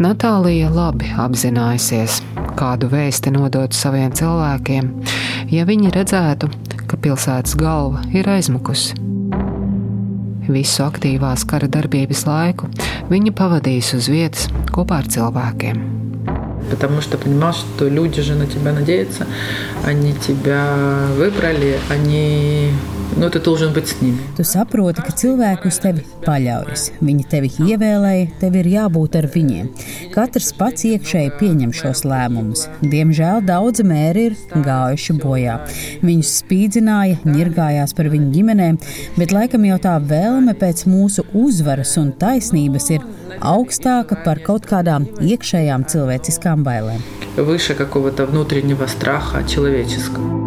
Natālija 0.01 0.71
labi 0.73 1.11
apzinājusies, 1.13 2.23
kādu 2.59 2.89
vēsti 2.91 3.33
nodot 3.35 3.73
saviem 3.75 4.11
cilvēkiem, 4.15 4.91
ja 5.53 5.65
viņi 5.67 5.93
redzētu, 5.95 6.49
ka 6.87 6.99
pilsētas 6.99 7.55
galva 7.59 8.03
ir 8.15 8.29
aizmukusi. 8.29 8.97
Visu 10.51 10.83
aktīvās 10.83 11.45
kara 11.47 11.69
darbības 11.71 12.25
laiku 12.27 12.67
viņa 13.11 13.33
pavadīs 13.37 13.93
uz 13.95 14.09
vietas 14.11 14.49
kopā 14.73 15.03
ar 15.03 15.09
cilvēkiem. 15.11 15.81
Потому 16.69 17.01
что 17.01 17.17
понимал, 17.17 17.53
что 17.53 17.89
люди 17.89 18.21
же 18.21 18.35
на 18.35 18.45
тебя 18.47 18.71
надеются, 18.71 19.25
они 19.83 20.13
тебя 20.13 21.07
выбрали, 21.17 21.79
они 21.89 22.71
nu, 23.17 23.29
tu 23.29 23.39
должен 23.39 23.73
быть 23.73 23.87
с 23.87 24.01
ними. 24.01 24.17
Tu 24.37 24.43
saproti, 24.43 25.01
ka 25.05 25.13
cilvēki 25.13 25.67
uz 25.69 25.77
tevi 25.83 26.03
paļaujas. 26.25 26.87
Viņi 27.05 27.25
tevi 27.29 27.51
ievēlēja, 27.67 28.27
tev 28.41 28.57
ir 28.61 28.69
jābūt 28.71 29.17
ar 29.19 29.27
viņiem. 29.29 29.69
Katrs 30.15 30.51
pats 30.57 30.85
iekšēji 30.89 31.33
pieņem 31.39 31.73
šos 31.75 32.03
lēmumus. 32.07 32.65
Diemžēl 32.81 33.43
daudzi 33.45 33.85
mēri 33.85 34.25
ir 34.31 34.37
gājuši 34.65 35.17
bojā. 35.21 35.59
Viņus 36.01 36.35
spīdzināja, 36.41 37.21
ņirgājās 37.27 37.95
par 37.97 38.11
viņu 38.13 38.31
ģimenēm, 38.35 38.79
bet 39.17 39.35
laikam 39.35 39.65
jau 39.69 39.79
tā 39.81 39.97
vēlme 40.01 40.55
pēc 40.57 40.85
mūsu 40.89 41.27
uzvaras 41.37 41.97
un 42.01 42.13
taisnības 42.17 42.89
ir 42.97 43.05
augstāka 43.39 44.17
par 44.25 44.41
kaut 44.45 44.65
kādām 44.69 45.05
iekšējām 45.21 45.85
cilvēciskām 45.93 46.65
bailēm. 46.65 47.03
Выше 47.37 47.75
какого-то 47.75 48.25
внутреннего 48.25 48.87
страха 48.87 49.43
человеческого. 49.47 50.44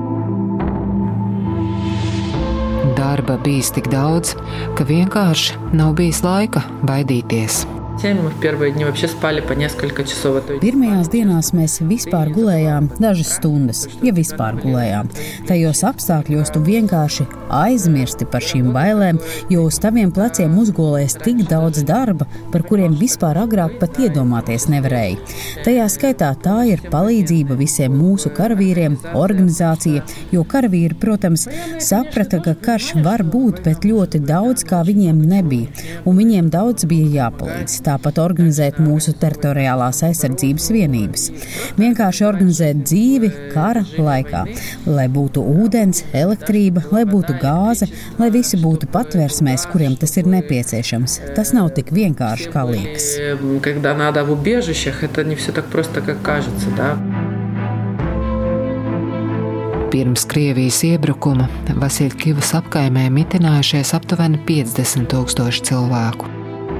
Darba 3.29 3.43
bijis 3.45 3.67
tik 3.69 3.91
daudz, 3.93 4.31
ka 4.73 4.87
vienkārši 4.89 5.59
nav 5.77 5.93
bijis 5.99 6.23
laika 6.25 6.65
baidīties 6.81 7.61
Мы 8.04 8.28
в 8.28 8.38
первые 8.38 8.70
дни 8.70 8.84
вообще 8.84 9.08
спали 9.08 9.40
по 9.40 9.52
несколько 9.52 10.04
часов. 10.04 10.44
Pirmajās 10.60 11.08
dienās 11.08 11.52
mēs 11.56 11.78
vispār 11.80 12.28
gulējām 12.34 12.90
dažas 13.00 13.30
stundas, 13.38 13.84
ja 14.04 14.12
vispār 14.12 14.58
gulējām. 14.60 15.08
Tajos 15.48 15.80
apstākļos 15.88 16.52
tu 16.52 16.60
vienkārši 16.64 17.24
aizmirsti 17.54 18.26
par 18.28 18.44
šīm 18.44 18.72
bailēm, 18.74 19.20
jo 19.52 19.64
uz 19.70 19.78
taviem 19.80 20.12
pleciem 20.12 20.52
uzgulēs 20.60 21.16
tik 21.22 21.44
daudz 21.48 21.84
darba, 21.88 22.26
par 22.52 22.66
kuriem 22.68 22.96
vispār 22.98 23.40
agrāk 23.40 23.78
pat 23.80 23.96
iedomāties 24.02 24.68
nevarēja. 24.72 25.20
Tajā 25.64 25.88
skaitā 25.94 26.34
tā 26.44 26.58
ir 26.74 26.84
palīdzība 26.92 27.56
visiem 27.56 27.96
mūsu 27.96 28.34
karavīriem, 28.36 28.98
organizācija, 29.14 30.04
jo 30.34 30.44
karavīri, 30.44 30.98
protams, 31.00 31.46
saprata, 31.80 32.42
ka 32.44 32.56
karš 32.68 32.94
var 33.06 33.24
būt, 33.24 33.64
bet 33.64 33.88
ļoti 33.88 34.20
daudz 34.28 34.66
kā 34.68 34.82
viņiem 34.84 35.24
nebija, 35.30 35.72
un 36.04 36.20
viņiem 36.20 36.52
daudz 36.52 36.84
bija 36.90 37.24
jāpalīdz 37.24 37.80
tāpat 37.88 38.18
organizēt 38.22 38.76
mūsu 38.82 39.14
teritoriālās 39.20 40.02
aizsardzības 40.08 40.68
vienības. 40.74 41.24
Vienkārši 41.80 42.26
organizēt 42.28 42.84
dzīvi 42.84 43.30
kara 43.54 43.84
laikā, 43.96 44.44
lai 44.86 45.06
būtu 45.08 45.42
ūdens, 45.64 46.04
elektrība, 46.12 46.84
lai 46.92 47.04
būtu 47.08 47.38
gāze, 47.40 47.88
lai 48.20 48.30
visi 48.34 48.60
būtu 48.60 48.90
patvērsmēs, 48.94 49.68
kuriem 49.72 49.96
tas 49.96 50.16
ir 50.20 50.28
nepieciešams. 50.30 51.20
Tas 51.38 51.54
nav 51.56 51.72
tik 51.78 51.94
vienkārši 51.94 52.52
kā 52.52 52.66
liekas. 52.68 53.10
Когда 53.62 53.94
надо 53.94 54.24
в 54.24 54.32
убежищах, 54.32 55.04
это 55.04 55.24
не 55.24 55.34
все 55.34 55.52
так 55.52 55.64
просто, 55.66 56.00
как 56.00 56.22
кажется, 56.22 56.68
да? 56.76 56.98
Pirms 59.94 60.26
Krievijas 60.26 60.80
iebrukuma 60.82 61.44
Vasiljkivas 61.80 62.50
apkaimē 62.58 63.04
mitinājušies 63.14 63.94
aptuveni 63.94 64.40
50 64.48 65.06
tūkstoši 65.12 65.68
cilvēku. 65.70 66.37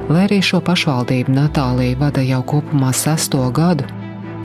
Lai 0.09 0.27
arī 0.27 0.41
šo 0.45 0.61
pašvaldību 0.65 1.33
Natālija 1.33 1.97
vada 2.01 2.23
jau 2.25 2.43
kopumā 2.45 2.93
sesto 2.93 3.41
gadu, 3.57 3.87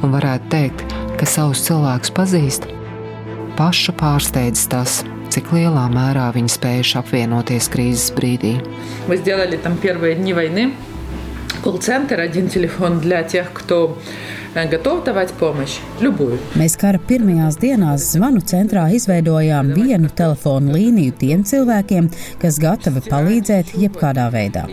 un 0.04 0.14
varētu 0.16 0.52
teikt, 0.54 0.84
ka 1.20 1.28
savus 1.28 1.66
cilvēkus 1.68 2.14
pazīst, 2.16 2.68
pašu 3.60 3.92
pārsteidz 4.00 4.68
tas, 4.72 5.02
cik 5.34 5.52
lielā 5.56 5.86
mērā 5.92 6.30
viņi 6.36 6.54
spējuši 6.56 6.96
apvienoties 7.02 7.68
krīzes 7.74 8.14
brīdī. 8.16 8.56
Мы 9.08 9.18
сделали 9.18 9.58
там 9.58 9.76
первые 9.78 10.16
дни 10.16 10.34
войны. 10.34 10.74
Колл-центр, 11.64 12.20
один 12.20 12.48
телефон 12.48 13.00
для 13.00 13.24
тех, 13.24 13.52
кто 13.52 13.98
gatava 14.56 15.04
davāt 15.06 15.32
pomošu, 15.40 15.82
любую. 16.04 16.38
Mēs 16.60 16.76
kara 16.80 17.00
pirmajās 17.10 17.58
dienās 17.62 18.10
zvanu 18.14 18.42
centrā 18.46 18.88
izveidojām 18.96 19.72
vienu 19.76 20.10
telefonu 20.16 20.74
līniju 20.76 21.16
tiem 21.20 21.44
cilvēkiem, 21.48 22.10
kas 22.42 22.60
gatavi 22.62 23.04
palīdzēt 23.08 23.74
jebkādā 23.80 24.28
veidā. 24.34 24.66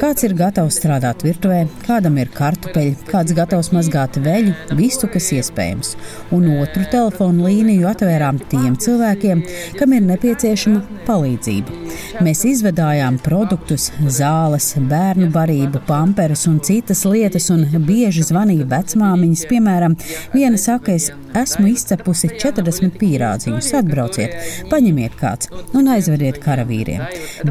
Kāds 0.00 0.24
ir 0.26 0.34
gatavs 0.38 0.78
strādāt 0.80 1.24
virtuvē, 1.26 1.64
kādam 1.86 2.18
ir 2.20 2.30
kartupeļi, 2.34 2.96
kāds 3.10 3.34
gatavs 3.36 3.70
mazgāt 3.74 4.18
veļu, 4.24 4.54
visu, 4.78 5.08
kas 5.12 5.30
iespējams. 5.36 5.94
Un 6.34 6.48
otru 6.60 6.86
telefonu 6.90 7.48
līniju 7.48 7.88
atvērām 7.90 8.40
tiem 8.50 8.76
cilvēkiem, 8.80 9.44
kam 9.78 9.96
ir 9.96 10.06
nepieciešama 10.08 11.04
palīdzība. 11.08 11.78
Mēs 12.24 12.44
izvedājām 12.48 13.18
produktus, 13.24 13.90
zāles, 14.06 14.72
bērnu 14.90 15.30
barību, 15.34 15.82
pamperes 15.88 16.46
un 16.50 16.60
citas 16.64 17.04
lietas, 17.08 17.50
un 17.52 17.66
bieži 17.86 18.24
zvanīja 18.26 18.68
vecmā 18.70 19.12
māmiņas, 19.15 19.45
piemēram, 19.49 19.95
viena 20.35 20.59
saka, 20.59 20.95
es 20.95 21.09
esmu 21.35 21.69
izcepusi 21.71 22.29
40 22.35 22.95
pīrādziņus, 22.99 23.71
atbrauciet, 23.79 24.35
paņemiet 24.71 25.17
kāds 25.19 25.51
un 25.75 25.89
aizvediet 25.95 26.39
karavīriem. 26.43 27.03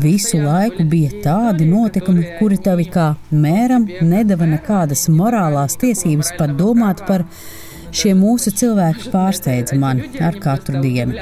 Visu 0.05 0.41
laiku 0.45 0.87
bija 0.89 1.23
tādi 1.25 1.69
notikumi, 1.69 2.27
kuri 2.39 2.61
tevi 2.65 2.89
kā 2.93 3.13
mēram 3.33 3.89
nedava 4.05 4.49
nekādas 4.49 5.09
morālās 5.13 5.79
tiesības 5.81 6.35
pat 6.39 6.57
domāt 6.59 7.05
par 7.09 7.25
viņu 7.25 7.74
Šie 7.94 8.12
mūsu 8.14 8.52
cilvēki 8.54 9.10
pārsteidza 9.10 9.78
mani 9.80 10.12
ar 10.22 10.36
katru 10.42 10.82
dienu. 10.84 11.18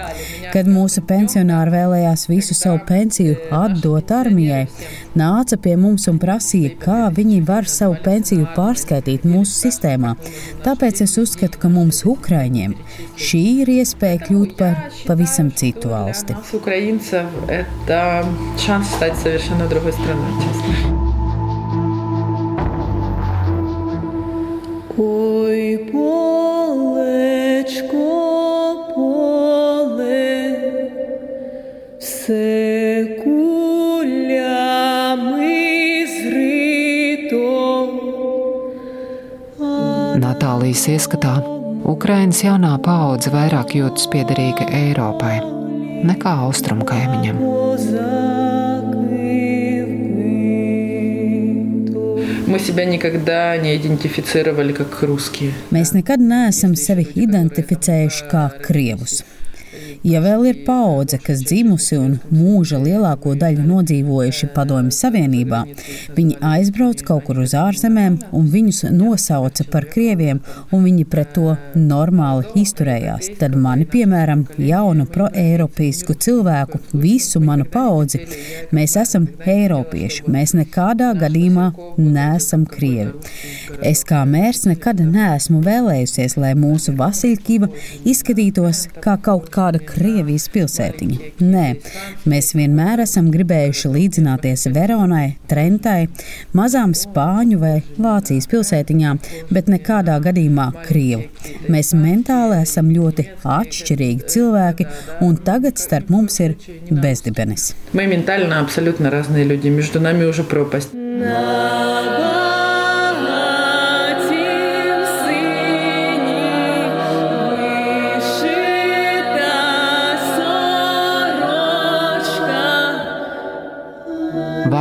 Kad 0.52 0.68
mūsu 0.68 1.04
pensionāri 1.08 1.72
vēlējās 1.72 2.26
visu 2.28 2.56
savu 2.58 2.82
pensiju 2.88 3.38
atdot 3.56 4.12
armijai, 4.12 4.66
nāca 5.16 5.58
pie 5.64 5.78
mums 5.80 6.08
un 6.12 6.20
prasīja, 6.20 6.74
kā 6.82 7.00
viņi 7.16 7.40
var 7.48 7.70
savu 7.72 7.96
pensiju 8.04 8.50
pārskaitīt 8.56 9.24
mūsu 9.28 9.56
sistēmā. 9.68 10.16
Tāpēc 10.66 11.04
es 11.08 11.16
uzskatu, 11.22 11.62
ka 11.62 11.72
mums, 11.72 12.04
Ukraiņiem, 12.08 12.76
šī 13.16 13.44
ir 13.64 13.74
iespēja 13.80 14.26
kļūt 14.28 14.56
par 14.60 14.88
pavisam 15.08 15.52
citu 15.56 15.94
valsti. 15.96 16.36
Украинцев 16.54 17.26
это 17.48 18.26
шанс 18.58 18.88
стать 18.88 19.16
совершенно 19.18 19.68
другой 19.68 19.94
страной, 19.94 20.32
честно. 20.44 20.98
Ой, 24.98 25.92
полечко, 27.72 28.94
поле, 28.96 30.60
все 32.00 33.18
кулями 33.24 34.46
зрито. 36.06 37.48
Natālijas 40.18 40.88
ieskatā 40.92 41.36
Ukrainas 41.88 42.44
jaunā 42.44 42.74
paudze 42.84 43.32
vairāk 43.32 43.76
jūtas 43.80 44.10
piederīga 44.12 44.68
Eiropai 44.68 45.38
nekā 46.08 46.32
austrumu 46.48 46.84
kaimiņam. 46.90 48.31
Мы 52.52 52.60
себя 52.60 52.86
никогда 52.86 53.58
не 53.58 53.76
идентифицировали 53.78 54.74
как 54.74 55.02
русские. 55.04 55.54
Mēs 55.72 55.94
nekad 55.96 56.20
neesam 56.20 56.76
sevi 56.76 57.08
identificējuši 57.16 58.30
kā 58.32 58.46
krievus. 58.64 59.22
Ja 60.07 60.21
vēl 60.25 60.47
ir 60.51 60.59
paudze, 60.67 61.19
kas 61.23 61.43
dzimusi 61.47 61.97
un 61.99 62.17
mūža 62.33 62.81
lielāko 62.83 63.35
daļu 63.39 63.65
nodzīvojuši 63.67 64.49
Padomju 64.55 64.93
Savienībā, 64.95 65.63
viņi 66.17 66.39
aizbrauc 66.45 67.03
kaut 67.07 67.27
kur 67.29 67.41
uz 67.45 67.55
ārzemēm 67.57 68.19
un 68.37 68.49
viņus 68.53 68.85
nosauca 68.93 69.67
par 69.73 69.87
krieviem, 69.93 70.43
un 70.75 70.85
viņi 70.87 71.07
pret 71.09 71.33
to 71.37 71.55
normāli 71.79 72.51
izturējās. 72.63 73.31
Tad 73.41 73.57
mani, 73.57 73.87
piemēram, 73.89 74.45
jaunu 74.61 75.07
pro-eiropeisku 75.13 76.17
cilvēku, 76.21 76.83
visu 76.93 77.41
manu 77.45 77.65
paudzi, 77.69 78.23
mēs 78.75 78.97
esam 79.01 79.29
eiropieši. 79.47 80.27
Mēs 80.33 80.57
nekādā 80.59 81.13
gadījumā 81.19 81.71
neesam 82.01 82.67
krievi. 82.69 83.13
Es 83.83 84.05
kā 84.09 84.23
mērs 84.29 84.67
nekad 84.69 85.01
neesmu 85.07 85.63
vēlējusies, 85.65 86.37
lai 86.41 86.53
mūsu 86.59 86.97
Vasiljkiva 86.99 87.71
izskatītos 88.09 88.87
kā 89.03 89.17
kaut 89.23 89.49
kāda 89.62 89.80
Krievijas 89.84 90.48
pilsētiņa. 90.54 91.32
Nē, 91.44 91.66
mēs 92.30 92.54
vienmēr 92.58 93.04
esam 93.04 93.30
gribējuši 93.34 93.92
līdzināties 93.94 94.68
Veronai, 94.76 95.38
Trentai, 95.52 96.08
mazām 96.58 96.96
Spāņu 96.98 97.60
vai 97.62 97.76
Vācijas 97.98 98.50
pilsētiņām, 98.52 99.22
bet 99.54 99.72
nekādā 99.72 100.18
gadījumā 100.24 100.70
Krievu. 100.88 101.28
Mēs 101.72 101.94
mentāli 101.98 102.62
esam 102.64 102.92
ļoti 102.94 103.28
atšķirīgi 103.58 104.28
cilvēki, 104.36 104.90
un 105.26 105.38
tagad 105.48 105.80
starp 105.82 106.12
mums 106.14 106.40
ir 106.44 106.58
bezdibenis. 106.90 107.76
Мы 107.94 108.08
ментально 108.08 108.60
абсолютно 108.60 109.10
разные 109.10 109.44
люди, 109.44 109.70
между 109.70 110.00
нами 110.00 110.26
уже 110.26 110.44
пропасть. 110.44 110.90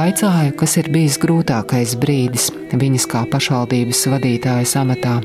Vaicāju, 0.00 0.54
kas 0.56 0.76
ir 0.80 0.86
bijis 0.88 1.18
grūtākais 1.20 1.92
brīdis 2.00 2.48
viņas 2.72 3.04
kā 3.12 3.20
pašvaldības 3.28 4.00
vadītājas 4.08 4.72
amatā. 4.80 5.18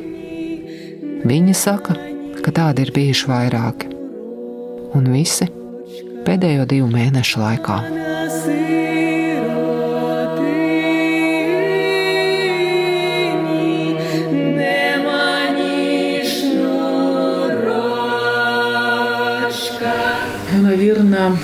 Viņa 1.24 1.56
saka, 1.56 1.96
ka 2.44 2.52
tādi 2.58 2.84
ir 2.84 2.92
bijuši 2.92 3.30
vairāki, 3.32 3.88
un 4.98 5.08
visi 5.14 5.48
pēdējo 6.28 6.68
divu 6.68 6.92
mēnešu 6.92 7.42
laikā. 7.46 7.80
Наверное, 20.52 21.38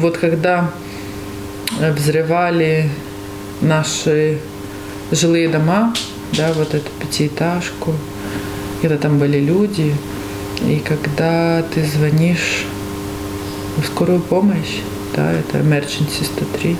вот 0.00 0.18
когда 0.18 0.70
взрывали 1.79 2.89
наши 3.61 4.37
жилые 5.11 5.49
дома, 5.49 5.93
да, 6.35 6.51
вот 6.53 6.73
эту 6.73 6.89
пятиэтажку, 6.99 7.93
когда 8.81 8.97
там 8.97 9.19
были 9.19 9.39
люди, 9.39 9.93
и 10.67 10.79
когда 10.79 11.63
ты 11.73 11.85
звонишь 11.85 12.65
в 13.77 13.85
скорую 13.85 14.19
помощь, 14.19 14.79
да, 15.15 15.31
это 15.31 15.59
emergency 15.59 16.23
103, 16.23 16.77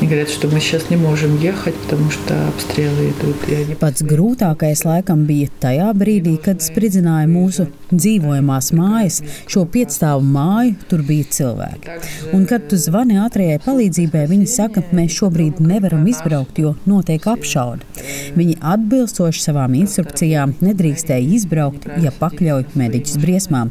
Viņi 0.00 0.10
говорят, 0.10 0.28
что 0.28 0.48
мы 0.48 0.60
сейчас 0.60 0.90
не 0.90 0.96
можем 0.96 1.38
ехать, 1.40 1.74
потому 1.76 2.10
что 2.10 2.34
обстрелы 2.48 3.10
идут. 3.10 3.36
Они... 3.46 3.76
Pats 3.78 4.02
grūtākais 4.02 4.82
laikam 4.84 5.22
bija 5.24 5.48
tajā 5.62 5.92
brīdī, 5.94 6.34
kad 6.42 6.60
spridzināja 6.60 7.28
mūsu 7.30 7.68
dzīvojamās 8.00 8.70
mājas, 8.76 9.20
šo 9.50 9.64
piecstāvu 9.70 10.24
māju, 10.26 10.74
tur 10.90 11.04
bija 11.06 11.28
cilvēki. 11.36 11.98
Un, 12.36 12.46
kad 12.50 12.68
tu 12.70 12.78
zvani 12.80 13.18
ātrajai 13.22 13.60
palīdzībai, 13.64 14.24
viņi 14.30 14.48
saka, 14.50 14.84
mēs 14.94 15.16
šobrīd 15.18 15.62
nevaram 15.64 16.06
izbraukt, 16.10 16.58
jo 16.60 16.74
notiek 16.88 17.26
apšaude. 17.30 17.86
Viņi 18.34 18.58
atbilstoši 18.74 19.42
savām 19.44 19.76
instrukcijām 19.78 20.56
nedrīkstēja 20.64 21.34
izbraukt, 21.36 21.86
ja 22.02 22.12
pakļauj 22.18 22.66
mediķus 22.78 23.18
briesmām. 23.22 23.70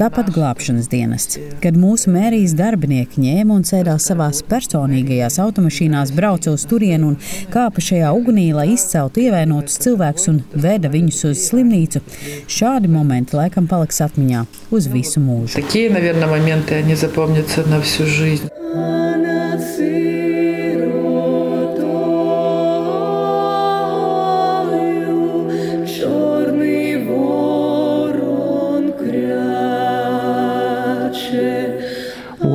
Tāpat 0.00 0.32
glābšanas 0.34 0.88
dienests. 0.90 1.38
Kad 1.62 1.78
mūsu 1.78 2.12
mērijas 2.14 2.54
darbinieki 2.58 3.22
ņēma 3.24 3.56
un 3.60 3.66
sēdās 3.68 4.08
savās 4.10 4.42
personīgajās 4.50 5.38
automašīnās, 5.42 6.14
brauca 6.16 6.54
uz 6.54 6.66
turieni 6.70 7.10
un 7.12 7.18
kāpa 7.52 7.82
šajā 7.84 8.10
ugunī, 8.16 8.50
lai 8.56 8.70
izceltu 8.74 9.24
ievainotus 9.26 9.78
cilvēkus 9.84 10.28
un 10.32 10.40
veda 10.54 10.90
viņus 10.92 11.22
uz 11.30 11.44
slimnīcu. 11.48 12.02
Šādi 12.50 12.90
momenti 12.90 13.36
laikam 13.38 13.59
paliks 13.69 14.01
atmiņā 14.01 14.45
uz 14.71 14.87
visu 14.91 15.19
mūžu. 15.19 15.55
Такие, 15.59 15.89
наверное, 15.89 16.27
моменты, 16.27 16.75
они 16.75 16.95
запомнятся 16.95 17.63
на 17.67 17.81
всю 17.81 18.05
жизнь. 18.05 18.49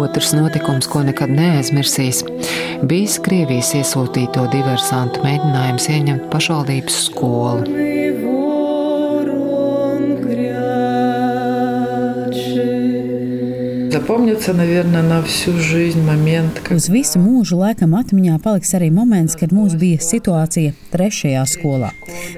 Otrs 0.01 0.33
notikums, 0.35 0.89
ko 0.91 1.05
nekad 1.07 1.31
neaizmirsīs, 1.31 2.25
bijis 2.83 3.21
Krievijas 3.23 3.71
iesūtīto 3.79 4.49
diversantu 4.53 5.23
mēģinājums 5.25 5.89
ieņemt 5.95 6.29
pašvaldības 6.33 7.01
skolu. 7.07 7.94
Запомнится, 13.95 14.53
наверное, 14.53 15.03
на 15.03 15.23
всю 15.23 15.53
жизнь 15.59 16.01
момент. 16.03 16.61
Kad... 16.65 16.77
Uz 16.77 16.89
visu 16.89 17.19
mūžu 17.21 17.59
laikam 17.59 17.95
atmiņā 17.99 18.39
paliks 18.43 18.73
arī 18.75 18.89
moments, 18.95 19.37
kad 19.39 19.53
mums 19.55 19.75
bija 19.79 20.01
situācija 20.03 20.73
trešajā 20.93 21.43
skolā. 21.47 21.91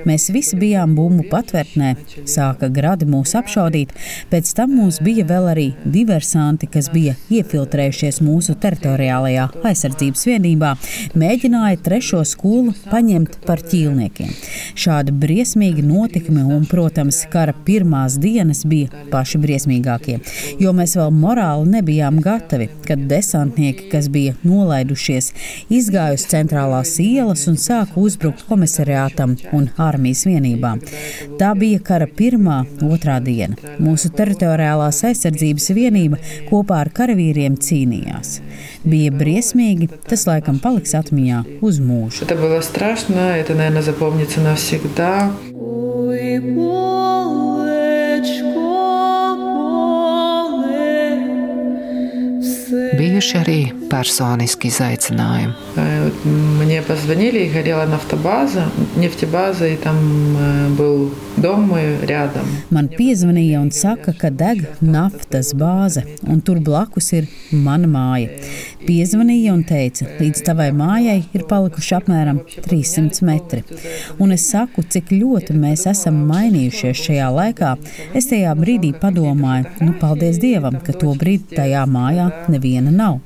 Mēs 0.09 0.29
visi 0.35 0.57
bijām 0.59 0.97
bumbu 0.97 1.25
patvērtnē, 1.31 1.93
sāka 2.29 2.69
gradi 2.73 3.07
mūs 3.09 3.35
apšaudīt, 3.39 3.93
pēc 4.33 4.51
tam 4.57 4.75
mums 4.77 4.99
bija 5.05 5.25
vēl 5.29 5.49
arī 5.53 5.67
diversanti, 5.85 6.69
kas 6.73 6.91
bija 6.93 7.15
iefiltrējušies 7.33 8.21
mūsu 8.25 8.57
teritoriālajā 8.61 9.49
aizsardzības 9.69 10.27
vienībā, 10.29 10.75
mēģināja 11.15 11.81
trešo 11.85 12.23
skolu 12.29 12.75
paņemt 12.91 13.39
par 13.47 13.63
ķīlniekiem. 13.63 14.33
Šādi 14.75 15.15
briesmīgi 15.23 15.85
notikumi 15.87 16.45
un, 16.57 16.67
protams, 16.69 17.23
kara 17.33 17.55
pirmās 17.67 18.19
dienas 18.21 18.65
bija 18.69 19.05
paši 19.13 19.41
briesmīgākie, 19.43 20.19
jo 20.61 20.73
mēs 20.77 20.97
vēl 20.99 21.13
morāli 21.23 21.46
morāli 21.47 21.71
nebijām 21.77 22.21
gatavi, 22.23 22.69
kad 22.87 23.07
desantnieki, 23.11 23.89
kas 23.93 24.09
bija 24.13 24.35
nolaidušies, 24.43 25.31
izgāja 25.73 26.17
uz 26.17 26.27
centrālās 26.31 26.97
ielas 27.03 27.47
un 27.51 27.59
sāka 27.61 28.01
uzbrukt 28.03 28.45
komisariātam 28.49 29.37
un 29.57 29.69
armijas 29.83 30.25
vienībām. 30.29 30.83
Tā 31.41 31.53
bija 31.59 31.83
kara 31.87 32.09
pirmā, 32.21 32.63
otrā 32.87 33.19
diena. 33.25 33.59
Mūsu 33.83 34.13
teritoriālās 34.17 35.03
aizsardzības 35.11 35.71
vienība 35.77 36.21
kopā 36.51 36.83
ar 36.83 36.93
karavīriem 36.95 37.59
cīnījās. 37.63 38.41
Bija 38.83 39.15
briesmīgi, 39.15 39.91
tas 40.09 40.27
laikam 40.27 40.59
paliks 40.63 40.97
atmiņā 40.99 41.45
uz 41.63 41.81
mūžu. 41.83 42.27
Tas 42.27 42.39
bija 42.39 42.63
страшно, 42.63 43.37
это, 43.37 43.55
наверное, 43.55 43.83
запомнится 43.83 44.41
навсегда. 44.41 45.31
Ой, 45.55 46.41
bijuši 53.17 53.37
arī 53.41 53.61
personiski 53.91 54.69
izaicinājumi. 54.69 55.55
Мне 56.25 56.83
позвонили, 56.83 57.39
и 57.45 57.51
горела 57.51 57.87
нафтобаза, 57.87 58.65
нефтебаза, 58.97 59.67
и 59.69 59.77
там 59.77 59.97
был 60.77 61.11
dom 61.37 61.73
rядом. 62.07 62.47
Man 62.71 62.89
piezvanīja 62.89 63.61
un 63.61 63.71
saka, 63.71 64.13
ka 64.13 64.31
deg 64.31 64.67
naftas 64.81 65.53
bāze, 65.55 66.05
un 66.27 66.41
tur 66.41 66.61
blakus 66.61 67.13
ir 67.13 67.29
mana 67.51 67.89
māja. 67.89 68.29
Piezvanīja 68.88 69.52
un 69.52 69.66
teica, 69.68 70.06
līdz 70.16 70.46
tavai 70.48 70.70
mājai 70.72 71.18
ir 71.36 71.42
palikuši 71.50 71.96
apmēram 71.98 72.38
300 72.64 73.26
metri. 73.28 73.64
Un 74.24 74.32
es 74.32 74.46
saku, 74.48 74.84
cik 74.88 75.10
ļoti 75.12 75.56
mēs 75.60 75.84
esam 75.92 76.22
mainījušies 76.30 77.02
šajā 77.04 77.26
laikā. 77.36 77.74
Es 78.16 78.30
tajā 78.30 78.54
brīdī 78.56 78.94
padomāju, 79.02 79.74
nu, 79.84 79.96
paldies 80.00 80.40
Dievam, 80.40 80.78
ka 80.86 80.96
to 80.96 81.12
brīdi 81.20 81.58
tajā 81.58 81.82
mājā 81.92 82.30
neviena 82.54 82.94
nav. 82.96 83.18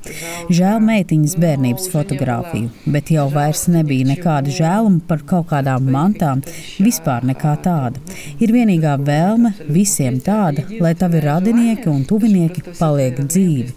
Žēl 0.50 0.82
meitiņas 0.82 1.36
bērnības 1.44 1.86
fotografiju, 1.94 2.72
bet 2.96 3.14
jau 3.14 3.28
vairs 3.30 3.68
nebija 3.70 4.10
nekāda 4.10 4.50
žēluma 4.50 5.04
par 5.06 5.22
kaut 5.22 5.52
kādām 5.52 5.86
mantām, 5.94 6.42
vispār 6.82 7.22
nekā 7.30 7.54
tāda. 7.62 8.02
Ir 8.42 8.50
vienīgā 8.50 8.96
vēlme 8.98 9.54
visiem 9.70 10.18
tāda, 10.26 10.66
lai 10.82 10.96
tavi 10.98 11.22
radinieki 11.22 11.86
un 11.92 12.02
tuvinieki 12.08 12.66
paliek 12.80 13.22
dzīvi. 13.22 13.70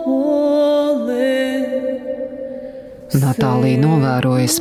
поле. 0.03 1.65
Natālija 3.15 3.79
novērojas, 3.79 4.59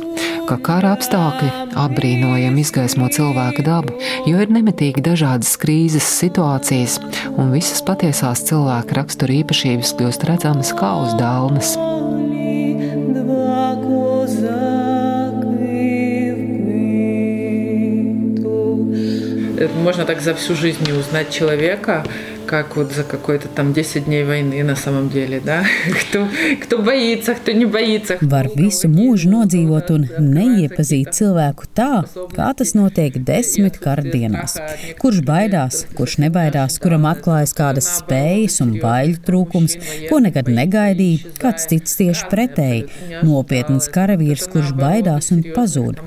ka 0.49 0.57
kara 0.63 0.93
apstākļi 0.95 1.49
apbrīnojami 1.81 2.63
izgaismo 2.63 3.09
cilvēka 3.13 3.65
dabu, 3.65 3.97
jo 4.29 4.39
ir 4.41 4.49
nemitīgi 4.53 5.03
dažādas 5.05 5.57
krīzes 5.61 6.07
situācijas, 6.21 6.99
un 7.35 7.51
visas 7.53 7.81
patiesās 7.85 8.45
cilvēka 8.47 9.01
rakstura 9.01 9.41
īpašības 9.41 9.93
kļūst 9.99 10.25
redzamas 10.31 10.73
kā 10.77 10.91
uz 11.03 11.13
dālnes. 11.19 11.75
Можно 19.68 20.04
так 20.04 20.20
за 20.20 20.34
всю 20.34 20.54
жизнь 20.54 20.84
не 20.86 20.92
узнать 20.92 21.30
человека, 21.30 22.04
как 22.49 22.75
вот 22.75 22.91
за 22.93 23.03
какой-то 23.03 23.47
там 23.47 23.73
10 23.73 24.05
дней 24.05 24.23
войны 24.23 24.63
на 24.63 24.75
самом 24.75 25.09
деле, 25.09 25.39
да? 25.39 25.63
Кто, 26.01 26.27
кто 26.61 26.77
боится, 26.79 27.33
кто 27.35 27.51
не 27.51 27.65
боится. 27.65 28.17
Var 28.21 28.49
visu 28.55 28.89
mūžu 28.91 29.29
nodzīvot 29.31 29.91
un 29.93 30.05
neiepazīt 30.21 31.11
cilvēku 31.15 31.67
tā, 31.77 32.05
kā 32.33 32.51
tas 32.57 32.73
notiek 32.77 33.17
desmit 33.27 33.77
kardienās. 33.81 34.57
Kurš 35.01 35.21
baidās, 35.25 35.83
kurš 35.97 36.17
nebaidās, 36.23 36.77
kuram 36.81 37.07
atklājas 37.09 37.55
kādas 37.57 37.89
spējas 37.99 38.61
un 38.65 38.75
baiļu 38.81 39.21
trūkums, 39.25 39.77
ko 40.09 40.21
nekad 40.23 40.49
negaidīja, 40.51 41.33
kāds 41.41 41.67
cits 41.71 41.97
tieši 41.99 42.29
pretēji - 42.31 43.27
nopietns 43.27 43.89
karavīrs, 43.95 44.47
kurš 44.53 44.73
baidās 44.79 45.31
un 45.35 45.43
pazūd. 45.55 46.01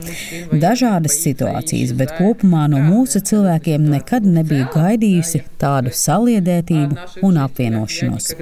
Dažādas 0.52 1.18
situācijas, 1.24 1.94
bet 1.98 2.14
kopumā 2.18 2.68
no 2.68 2.78
mūsu 2.78 3.22
cilvēkiem 3.30 3.88
nekad 3.94 4.26
nebija 4.26 4.70
gaidījusi 4.74 5.44
tādu 5.58 5.94
salīdzinājumu 5.94 6.31
saliedētību 6.32 7.24
un 7.28 7.40
apvienošanos. 7.44 8.32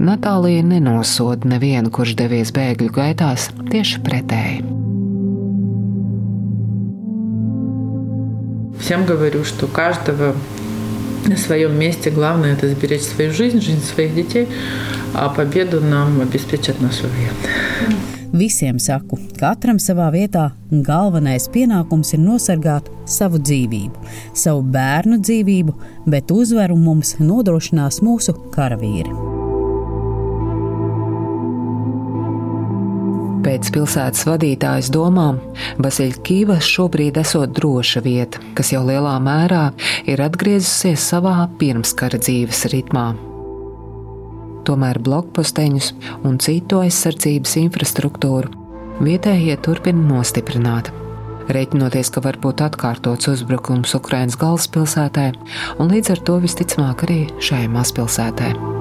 Natālija 0.00 0.64
nenosoda 0.64 1.48
nevienu, 1.52 1.92
kurš 1.92 2.16
devies 2.16 2.52
bēgļu 2.56 2.92
gaitās, 2.96 3.50
tieši 3.68 4.04
pretēji. 4.06 4.60
Всем 8.80 9.04
говорю, 9.04 9.44
что 9.44 9.68
каждого 9.68 10.34
на 11.26 11.36
своем 11.36 11.78
месте. 11.78 12.10
Главное 12.10 12.54
это 12.54 12.68
сберечь 12.68 13.02
свою 13.02 13.32
жизнь, 13.32 13.60
жизнь 13.60 13.82
своих 13.82 14.14
детей, 14.14 14.48
а 15.14 15.28
победу 15.28 15.80
нам 15.80 16.20
обеспечат 16.20 16.80
нашу 16.80 17.04
вietu. 17.06 17.48
Visiem 18.32 18.78
saku, 18.78 19.18
katram 19.40 19.80
savā 19.82 20.06
vietā 20.14 20.52
galvenais 20.70 21.48
pienākums 21.50 22.12
ir 22.14 22.22
nosargāt 22.22 22.86
savu 23.02 23.40
dzīvību, 23.42 24.06
savu 24.38 24.62
bērnu 24.70 25.18
dzīvību, 25.18 25.74
bet 26.06 26.30
uzvaru 26.30 26.78
mums 26.78 27.16
nodrošinās 27.18 27.98
mūsu 28.06 28.38
karavīri. 28.54 29.33
Pēc 33.45 33.67
pilsētas 33.75 34.23
vadītājas 34.25 34.87
domām, 34.89 35.37
Basiļkīva 35.77 36.57
šobrīd 36.65 37.19
esot 37.21 37.53
droša 37.53 38.01
vieta, 38.01 38.41
kas 38.57 38.71
jau 38.73 38.81
lielā 38.87 39.13
mērā 39.21 39.67
ir 40.09 40.23
atgriezusies 40.25 41.05
savā 41.11 41.35
pirmskara 41.59 42.17
dzīves 42.17 42.65
ritmā. 42.73 43.11
Tomēr 44.65 44.97
blokposteņus 45.05 45.91
un 46.25 46.39
citu 46.41 46.81
aizsardzības 46.81 47.57
infrastruktūru 47.61 48.49
vietējie 49.05 49.59
turpina 49.61 50.01
nostiprināt. 50.15 50.89
Rēķinoties, 51.45 52.09
ka 52.15 52.23
var 52.25 52.39
būt 52.41 52.63
atkārtots 52.65 53.29
uzbrukums 53.29 53.93
Ukraiņas 53.99 54.39
galvaspilsētā, 54.41 55.27
un 55.77 55.93
līdz 55.93 56.15
ar 56.15 56.25
to 56.25 56.39
visticamāk 56.47 57.05
arī 57.05 57.19
šai 57.37 57.67
mazpilsētai. 57.75 58.74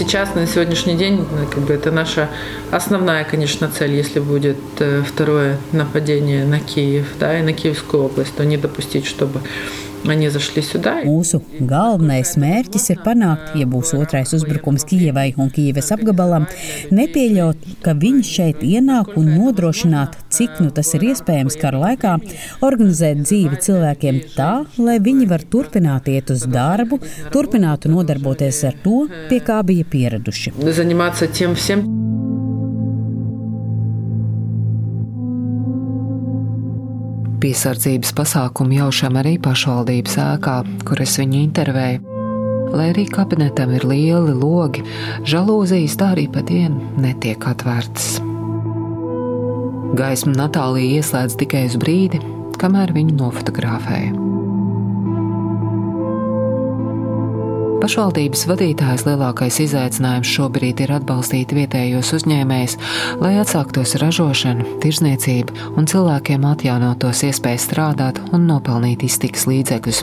Сейчас, 0.00 0.34
на 0.34 0.46
сегодняшний 0.46 0.94
день, 0.94 1.26
как 1.50 1.62
бы 1.62 1.74
это 1.74 1.90
наша 1.90 2.30
основная, 2.70 3.22
конечно, 3.22 3.68
цель, 3.68 3.92
если 3.92 4.18
будет 4.18 4.56
э, 4.78 5.02
второе 5.06 5.58
нападение 5.72 6.46
на 6.46 6.58
Киев 6.58 7.06
да, 7.20 7.38
и 7.38 7.42
на 7.42 7.52
Киевскую 7.52 8.04
область, 8.04 8.34
то 8.34 8.42
не 8.46 8.56
допустить, 8.56 9.04
чтобы 9.04 9.40
Mūsu 10.05 11.39
galvenais 11.65 12.35
mērķis 12.37 12.91
ir 12.93 12.99
panākt, 13.01 13.55
ja 13.57 13.65
būs 13.65 13.95
otrais 13.97 14.33
uzbrukums 14.37 14.85
Kijevai 14.85 15.31
un 15.41 15.49
Kijevas 15.53 15.89
apgabalam, 15.95 16.45
nepieļaut, 16.93 17.65
ka 17.81 17.95
viņi 17.97 18.21
šeit 18.29 18.61
ienāk 18.65 19.15
un 19.17 19.31
nodrošināt, 19.33 20.13
cik 20.29 20.61
nu 20.61 20.69
tas 20.75 20.93
ir 20.93 21.07
iespējams 21.09 21.57
kara 21.61 21.81
laikā, 21.87 22.15
organizēt 22.65 23.25
dzīvi 23.25 23.61
cilvēkiem 23.65 24.21
tā, 24.35 24.51
lai 24.77 24.99
viņi 25.01 25.29
var 25.31 25.45
turpināt 25.49 26.11
iet 26.13 26.29
uz 26.35 26.45
darbu, 26.45 27.01
turpinātu 27.33 27.89
nodarboties 27.89 28.61
ar 28.69 28.77
to, 28.85 29.05
pie 29.31 29.41
kā 29.41 29.61
bija 29.65 29.89
pieraduši. 29.89 30.53
Заниматься 30.75 31.27
тем 31.27 31.55
всем, 31.55 32.28
Piesardzības 37.40 38.10
pasākumu 38.18 38.74
jaušam 38.76 39.14
arī 39.16 39.38
pašvaldības 39.40 40.18
ēkā, 40.20 40.56
kur 40.84 41.00
es 41.00 41.14
viņu 41.16 41.38
intervēju. 41.40 42.18
Lai 42.76 42.90
arī 42.92 43.06
kabinetam 43.08 43.72
ir 43.78 43.86
lieli 43.88 44.34
logi, 44.36 44.84
žalūzijas 45.24 45.96
tā 45.96 46.12
arī 46.12 46.26
pa 46.28 46.44
dienu 46.44 46.92
netiek 47.00 47.48
atvērtas. 47.48 48.18
Gaismu 49.96 50.36
Natālija 50.36 51.00
ieslēdz 51.00 51.40
tikai 51.40 51.64
uz 51.70 51.80
brīdi, 51.80 52.20
kamēr 52.60 52.92
viņu 52.94 53.16
nofotografēja. 53.22 54.29
Pašvaldības 57.80 58.42
vadītājas 58.44 59.06
lielākais 59.06 59.56
izaicinājums 59.64 60.28
šobrīd 60.28 60.82
ir 60.84 60.90
atbalstīt 60.98 61.54
vietējos 61.56 62.10
uzņēmējus, 62.18 62.74
lai 63.22 63.30
atsāktos 63.40 63.94
ražošana, 64.02 64.66
tirzniecība 64.82 65.72
un 65.80 65.88
cilvēkiem 65.88 66.44
atjaunotos 66.50 67.24
iespēju 67.30 67.62
strādāt 67.64 68.20
un 68.36 68.44
nopelnīt 68.50 69.06
iztikas 69.08 69.46
līdzekļus, 69.48 70.02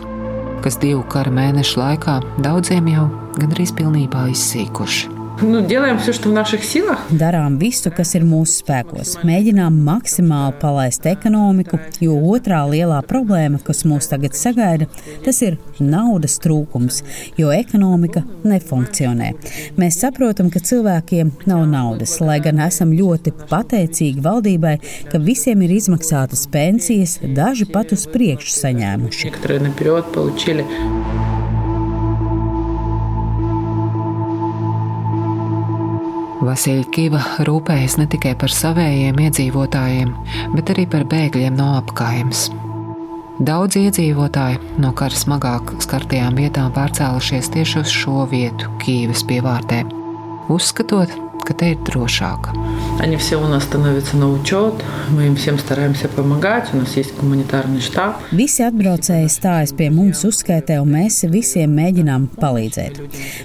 kas 0.66 0.80
divu 0.82 1.04
kara 1.12 1.34
mēnešu 1.38 1.84
laikā 1.84 2.18
daudziem 2.42 2.90
jau 2.96 3.06
gandrīz 3.38 3.76
pilnībā 3.78 4.26
izsīkuši. 4.34 5.17
Nu, 5.43 5.61
делаем 5.67 5.99
все, 5.99 6.13
что 6.13 6.29
в 6.29 6.33
наших 6.33 6.63
силах. 6.63 6.99
Darām 7.11 7.59
visu, 7.59 7.91
kas 7.91 8.15
ir 8.15 8.23
mūsu 8.23 8.63
spēkos. 8.63 9.17
Mēģinām 9.27 9.75
maksimāli 9.83 10.55
palaist 10.61 11.07
ekonomiku, 11.11 11.81
jo 11.99 12.15
otrā 12.31 12.63
lielā 12.71 13.03
problēma, 13.03 13.59
kas 13.59 13.83
mūs 13.83 14.07
tagad 14.13 14.39
sagaida, 14.39 14.87
tas 15.25 15.43
ir 15.43 15.59
naudas 15.83 16.39
trūkums, 16.43 17.03
jo 17.41 17.51
ekonomika 17.51 18.23
nefunkcionē. 18.47 19.33
Mēs 19.81 19.99
saprotam, 20.05 20.47
ka 20.53 20.63
cilvēkiem 20.63 21.35
nav 21.51 21.67
naudas, 21.67 22.21
lai 22.23 22.39
gan 22.45 22.63
esam 22.63 22.95
ļoti 22.95 23.35
pateicīgi 23.51 24.23
valdībai, 24.23 24.79
ka 25.11 25.19
visiem 25.19 25.67
ir 25.67 25.75
izmaksātas 25.75 26.47
pensijas, 26.55 27.19
daži 27.35 27.67
pat 27.67 27.91
uz 27.97 28.07
priekšu 28.07 28.55
saņēmuši. 28.63 29.35
Vasiļkiva 36.38 37.20
rūpējas 37.48 37.96
ne 37.98 38.06
tikai 38.14 38.36
par 38.38 38.54
savējiem 38.54 39.18
iedzīvotājiem, 39.26 40.12
bet 40.54 40.70
arī 40.74 40.86
par 40.90 41.08
bēgļiem 41.10 41.58
no 41.58 41.72
apkaimes. 41.80 42.48
Daudz 43.38 43.78
iedzīvotāji 43.80 44.60
no 44.82 44.92
kara 44.98 45.18
smagāk 45.18 45.74
skartajām 45.82 46.38
vietām 46.38 46.70
pārcēlušies 46.78 47.50
tieši 47.54 47.82
uz 47.82 47.94
šo 47.94 48.28
vietu, 48.30 48.70
Kīvas 48.84 49.26
pievārtē, 49.30 49.84
uzskatot, 50.54 51.14
ka 51.46 51.58
te 51.58 51.74
ir 51.74 51.82
drošāk. 51.90 52.52
Они 53.03 53.17
все 53.17 53.37
у 53.37 53.49
нас 53.49 53.65
становятся 53.65 54.17
на 54.17 54.31
учет, 54.31 54.75
мы 55.11 55.27
им 55.27 55.35
всем 55.35 55.59
стараемся 55.59 56.09
помогать, 56.09 56.73
у 56.73 56.77
нас 56.77 56.97
есть 56.97 57.17
гуманитарный 57.17 57.81
штаб. 57.81 58.21
Visi 58.31 58.63
atbraucēji 58.63 59.27
stājas 59.33 59.73
pie 59.75 59.89
mums 59.91 60.21
uzskaitē, 60.29 60.77
un 60.79 60.93
mēs 60.95 61.25
visiem 61.33 61.73
mēģinām 61.75 62.29
palīdzēt. 62.39 63.01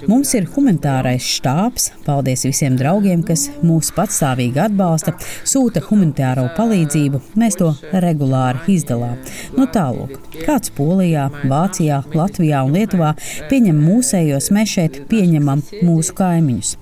Mums 0.06 0.34
ir 0.38 0.46
humanitārais 0.54 1.26
štābs, 1.26 1.88
paldies 2.06 2.44
visiem 2.46 2.76
draugiem, 2.78 3.24
kas 3.26 3.48
mūs 3.64 3.90
patstāvīgi 3.96 4.62
atbalsta, 4.62 5.16
sūta 5.42 5.82
humanitāro 5.88 6.46
palīdzību, 6.54 7.22
mēs 7.40 7.58
to 7.58 7.72
regulāri 7.90 8.76
izdalām. 8.76 9.18
No 9.56 9.64
nu, 9.64 9.68
tālāk, 9.74 10.14
kāds 10.44 10.70
Polijā, 10.78 11.26
Vācijā, 11.50 12.04
Latvijā 12.14 12.62
un 12.62 12.78
Lietuvā 12.78 13.14
pieņem 13.50 13.82
mūsējos, 13.88 14.52
mēs 14.54 14.76
šeit 14.76 15.02
pieņemam 15.10 15.66
mūsu 15.82 16.14
kaimiņus. 16.22 16.72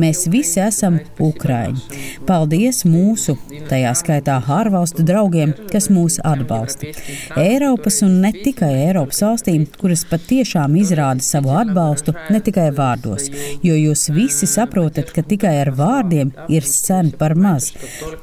Mēs 0.00 0.24
visi 0.32 0.64
esam 0.64 1.02
Ukraiņi. 1.20 2.15
Paldies 2.25 2.81
mūsu, 2.87 3.35
tajā 3.69 3.91
skaitā 3.99 4.37
ārvalstu 4.57 5.03
draugiem, 5.05 5.53
kas 5.71 5.89
mūs 5.93 6.17
atbalsta. 6.25 6.89
Eiropas 7.39 8.01
un 8.05 8.17
ne 8.23 8.31
tikai 8.33 8.71
Eiropas 8.87 9.21
valstīm, 9.25 9.65
kuras 9.79 10.03
patiešām 10.09 10.75
izrāda 10.79 11.23
savu 11.23 11.53
atbalstu 11.59 12.15
ne 12.33 12.41
tikai 12.43 12.69
vārdos, 12.75 13.27
jo 13.63 13.75
jūs 13.77 14.07
visi 14.15 14.49
saprotat, 14.49 15.11
ka 15.13 15.23
tikai 15.27 15.53
ar 15.61 15.71
vārdiem 15.77 16.33
ir 16.53 16.65
scena 16.67 17.13
par 17.19 17.35
maz. 17.37 17.69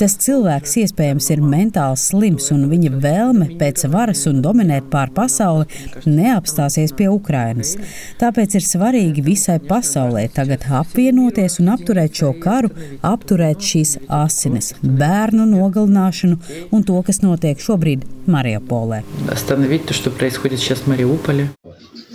Tas 0.01 0.17
cilvēks 0.25 0.77
iespējams 0.85 1.31
ir 1.35 1.45
mentāli 1.45 2.01
slims 2.01 2.51
un 2.55 2.67
viņa 2.73 2.93
vēlme 3.05 3.51
pēc 3.61 3.87
varas 3.93 4.25
un 4.31 4.43
dominēt 4.45 4.91
pār 4.93 5.13
pasauli 5.15 5.69
neapstāsies 6.09 6.95
pie 6.97 7.11
Ukrainas. 7.13 7.75
Tāpēc 8.21 8.59
ir 8.59 8.67
svarīgi 8.67 9.25
visai 9.25 9.59
pasaulē 9.63 10.27
tagad 10.35 10.65
apvienoties 10.81 11.61
un 11.63 11.73
apturēt 11.75 12.21
šo 12.21 12.33
karu, 12.43 12.71
apturēt 13.05 13.63
šīs 13.65 13.84
asinis, 14.08 14.74
bērnu 14.82 15.46
nogalināšanu 15.46 16.38
un 16.72 16.84
to, 16.84 17.02
kas 17.04 17.22
notiek 17.22 17.60
šobrīd 17.60 18.06
Mariupolē. 18.28 19.04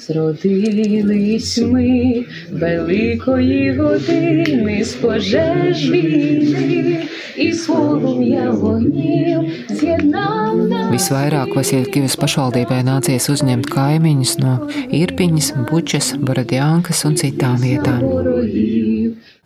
Зродились 0.07 1.59
ми 1.59 2.25
великої 2.53 3.77
години 3.77 4.85
з 4.85 4.93
пожеж 4.95 5.91
війни 5.91 7.03
і 7.37 7.53
з 7.53 7.67
полум'я 7.67 8.51
вогнів 8.51 9.41
з'єднав 9.71 10.57
нас. 10.69 10.85
Visvairāk 10.95 11.51
Vasiljkivas 11.57 12.15
pašvaldībai 12.23 12.83
nācies 12.87 13.25
uzņemt 13.33 13.67
kaimiņus 13.77 14.35
no 14.45 14.53
Irpiņas, 15.01 15.49
Bučas, 15.71 16.07
Borodjankas 16.27 17.03
un 17.09 17.17
citām 17.19 17.57
vietām 17.65 18.01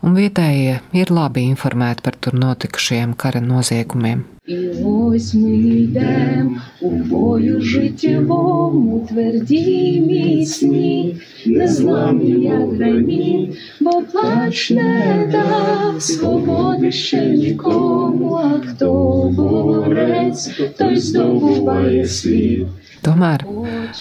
un 0.02 0.14
vietējie 0.14 0.80
ir 0.92 1.10
labi 1.10 1.46
informēti 1.52 2.04
par 2.06 2.18
tur 2.20 2.34
notikušajiem 2.34 3.14
kara 3.22 3.40
noziegumiem. 3.40 4.24
І 4.48 4.68
ось 4.84 5.34
ми 5.34 5.56
йдем 5.56 6.60
у 6.80 6.90
бою 6.90 7.60
життєвому, 7.60 9.06
тверді 9.08 10.00
міцні, 10.06 11.16
незламні, 11.46 12.44
як 12.44 12.74
граніт, 12.74 13.58
бо 13.80 14.02
плач 14.02 14.70
не 14.70 15.28
дасть 15.32 16.18
свободи 16.18 16.92
ще 16.92 17.26
нікому, 17.26 18.34
а 18.34 18.60
хто 18.66 18.92
борець, 19.36 20.50
той 20.78 20.96
здобуває 20.96 22.06
світ. 22.06 22.66
Tomēr, 23.06 23.44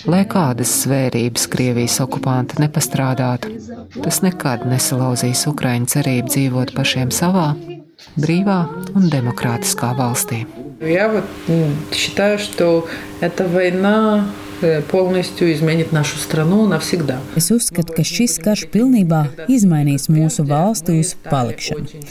lai 0.09 0.23
kādas 0.29 0.71
svērības 0.83 1.47
Krievijas 1.53 1.99
okupanti 2.03 2.61
nepastrādātu, 2.63 3.53
tas 4.01 4.21
nekad 4.25 4.65
nesalauzīs 4.69 5.45
Ukraiņu 5.51 5.91
cerību 5.93 6.33
dzīvot 6.33 6.73
pašiem 6.77 7.13
savā, 7.13 7.51
brīvā 8.17 8.61
un 8.95 9.09
demokrātiskā 9.13 9.93
valstī. 9.97 10.45
Я 10.79 11.09
вот 11.09 11.25
считаю, 11.91 12.37
что 12.37 12.87
эта 13.19 13.47
война 13.47 14.25
полностью 14.91 15.53
изменит 15.53 15.91
наšu 15.91 16.17
stranu 16.17 16.67
навсегда. 16.67 17.19
Es 17.35 17.51
uzskatu, 17.51 17.93
ka 17.93 18.03
šis 18.03 18.37
karš 18.41 18.65
pilnībā 18.73 19.47
izmainīs 19.47 20.07
mūsu 20.09 20.45
valsti 20.47 20.97
uz 21.01 21.13
palikšanu. 21.29 22.01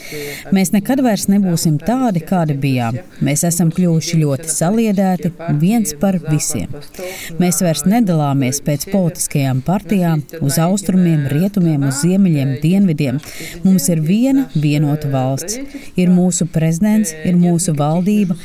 Mēs 0.55 0.73
nekad 0.75 1.03
vairs 1.03 1.27
nebūsim 1.33 1.79
tādi, 1.83 2.23
kādi 2.23 2.55
bijām. 2.55 3.01
Mēs 3.21 3.45
esam 3.49 3.73
kļuvuši 3.75 4.21
ļoti 4.23 4.53
saliedēti, 4.53 5.33
viens 5.61 5.95
par 6.01 6.21
visiem. 6.23 6.71
Mēs 7.43 7.61
vairs 7.65 7.85
nedalāmies 7.89 8.63
pēc 8.67 8.89
politiskajām 8.93 9.63
partijām, 9.67 10.23
uz 10.41 10.61
austrumiem, 10.63 11.27
rietumiem, 11.33 11.89
uz 11.91 12.03
ziemeļiem, 12.05 12.57
dienvidiem. 12.63 13.21
Mums 13.67 13.91
ir 13.91 14.03
viena 14.07 14.47
vienota 14.55 15.11
valsts. 15.11 15.59
Ir 15.97 16.13
mūsu 16.15 16.47
prezidents, 16.53 17.15
ir 17.27 17.39
mūsu 17.41 17.75
valdība, 17.77 18.39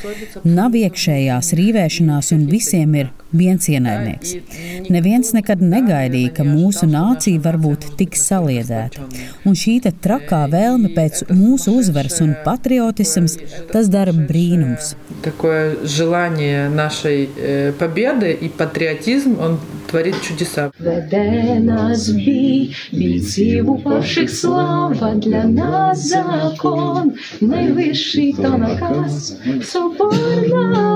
nav 0.44 0.74
iekšējās 0.74 1.54
rīvēšanās 1.58 2.32
un 2.34 2.48
visiem 2.50 2.94
ir 2.98 3.12
viens 3.32 3.68
ienaidnieks. 3.68 3.92
Neviens 3.96 5.32
nekad 5.32 5.62
negaidīja, 5.62 6.32
ka 6.36 6.44
mūsu 6.44 6.88
nācija 6.90 7.40
var 7.44 7.58
būt 7.62 7.92
tik 7.98 8.16
saliedēta. 8.18 9.06
Un 9.44 9.56
šī 9.58 9.78
trakā 10.02 10.44
vēlme 10.50 10.92
pēc 10.96 11.24
mūsu 11.30 11.76
uzvaras 11.80 12.20
un 12.24 12.34
patriotisms, 12.44 13.38
tas 13.72 13.88
dara 13.88 14.12
brīnums. 14.12 14.96
Такое 15.22 15.76
желание 15.84 16.68
нашей 16.68 17.30
э, 17.36 17.72
победы 17.78 18.32
и 18.32 18.48
патриотизм, 18.48 19.38
он 19.40 19.58
творит 19.92 20.20
чудеса. 20.22 20.70
Веде 20.78 21.60
нас 21.60 22.08
бій, 22.08 22.76
бійців 22.92 23.70
упавших 23.70 24.30
слава 24.30 25.14
для 25.14 25.44
нас 25.44 26.08
закон, 26.08 27.12
найвищий 27.40 28.32
то 28.32 28.58
наказ, 28.58 29.36
соборна 29.62 30.95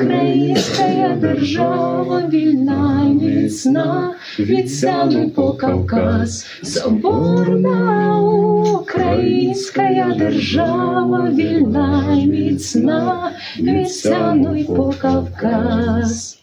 українська 0.00 1.16
держава, 1.20 2.22
вільна 2.32 3.02
і 3.06 3.14
міцна, 3.14 4.14
від 4.38 4.72
Сяну 4.72 5.30
по 5.30 5.52
Кавказ, 5.52 6.46
соборна 6.62 8.20
українська 8.80 10.14
держава, 10.18 11.30
вільна 11.30 12.16
і 12.22 12.26
міцна, 12.26 13.32
від 13.58 13.90
Сяну 13.90 14.64
по 14.64 14.94
Кавказ. 14.98 16.39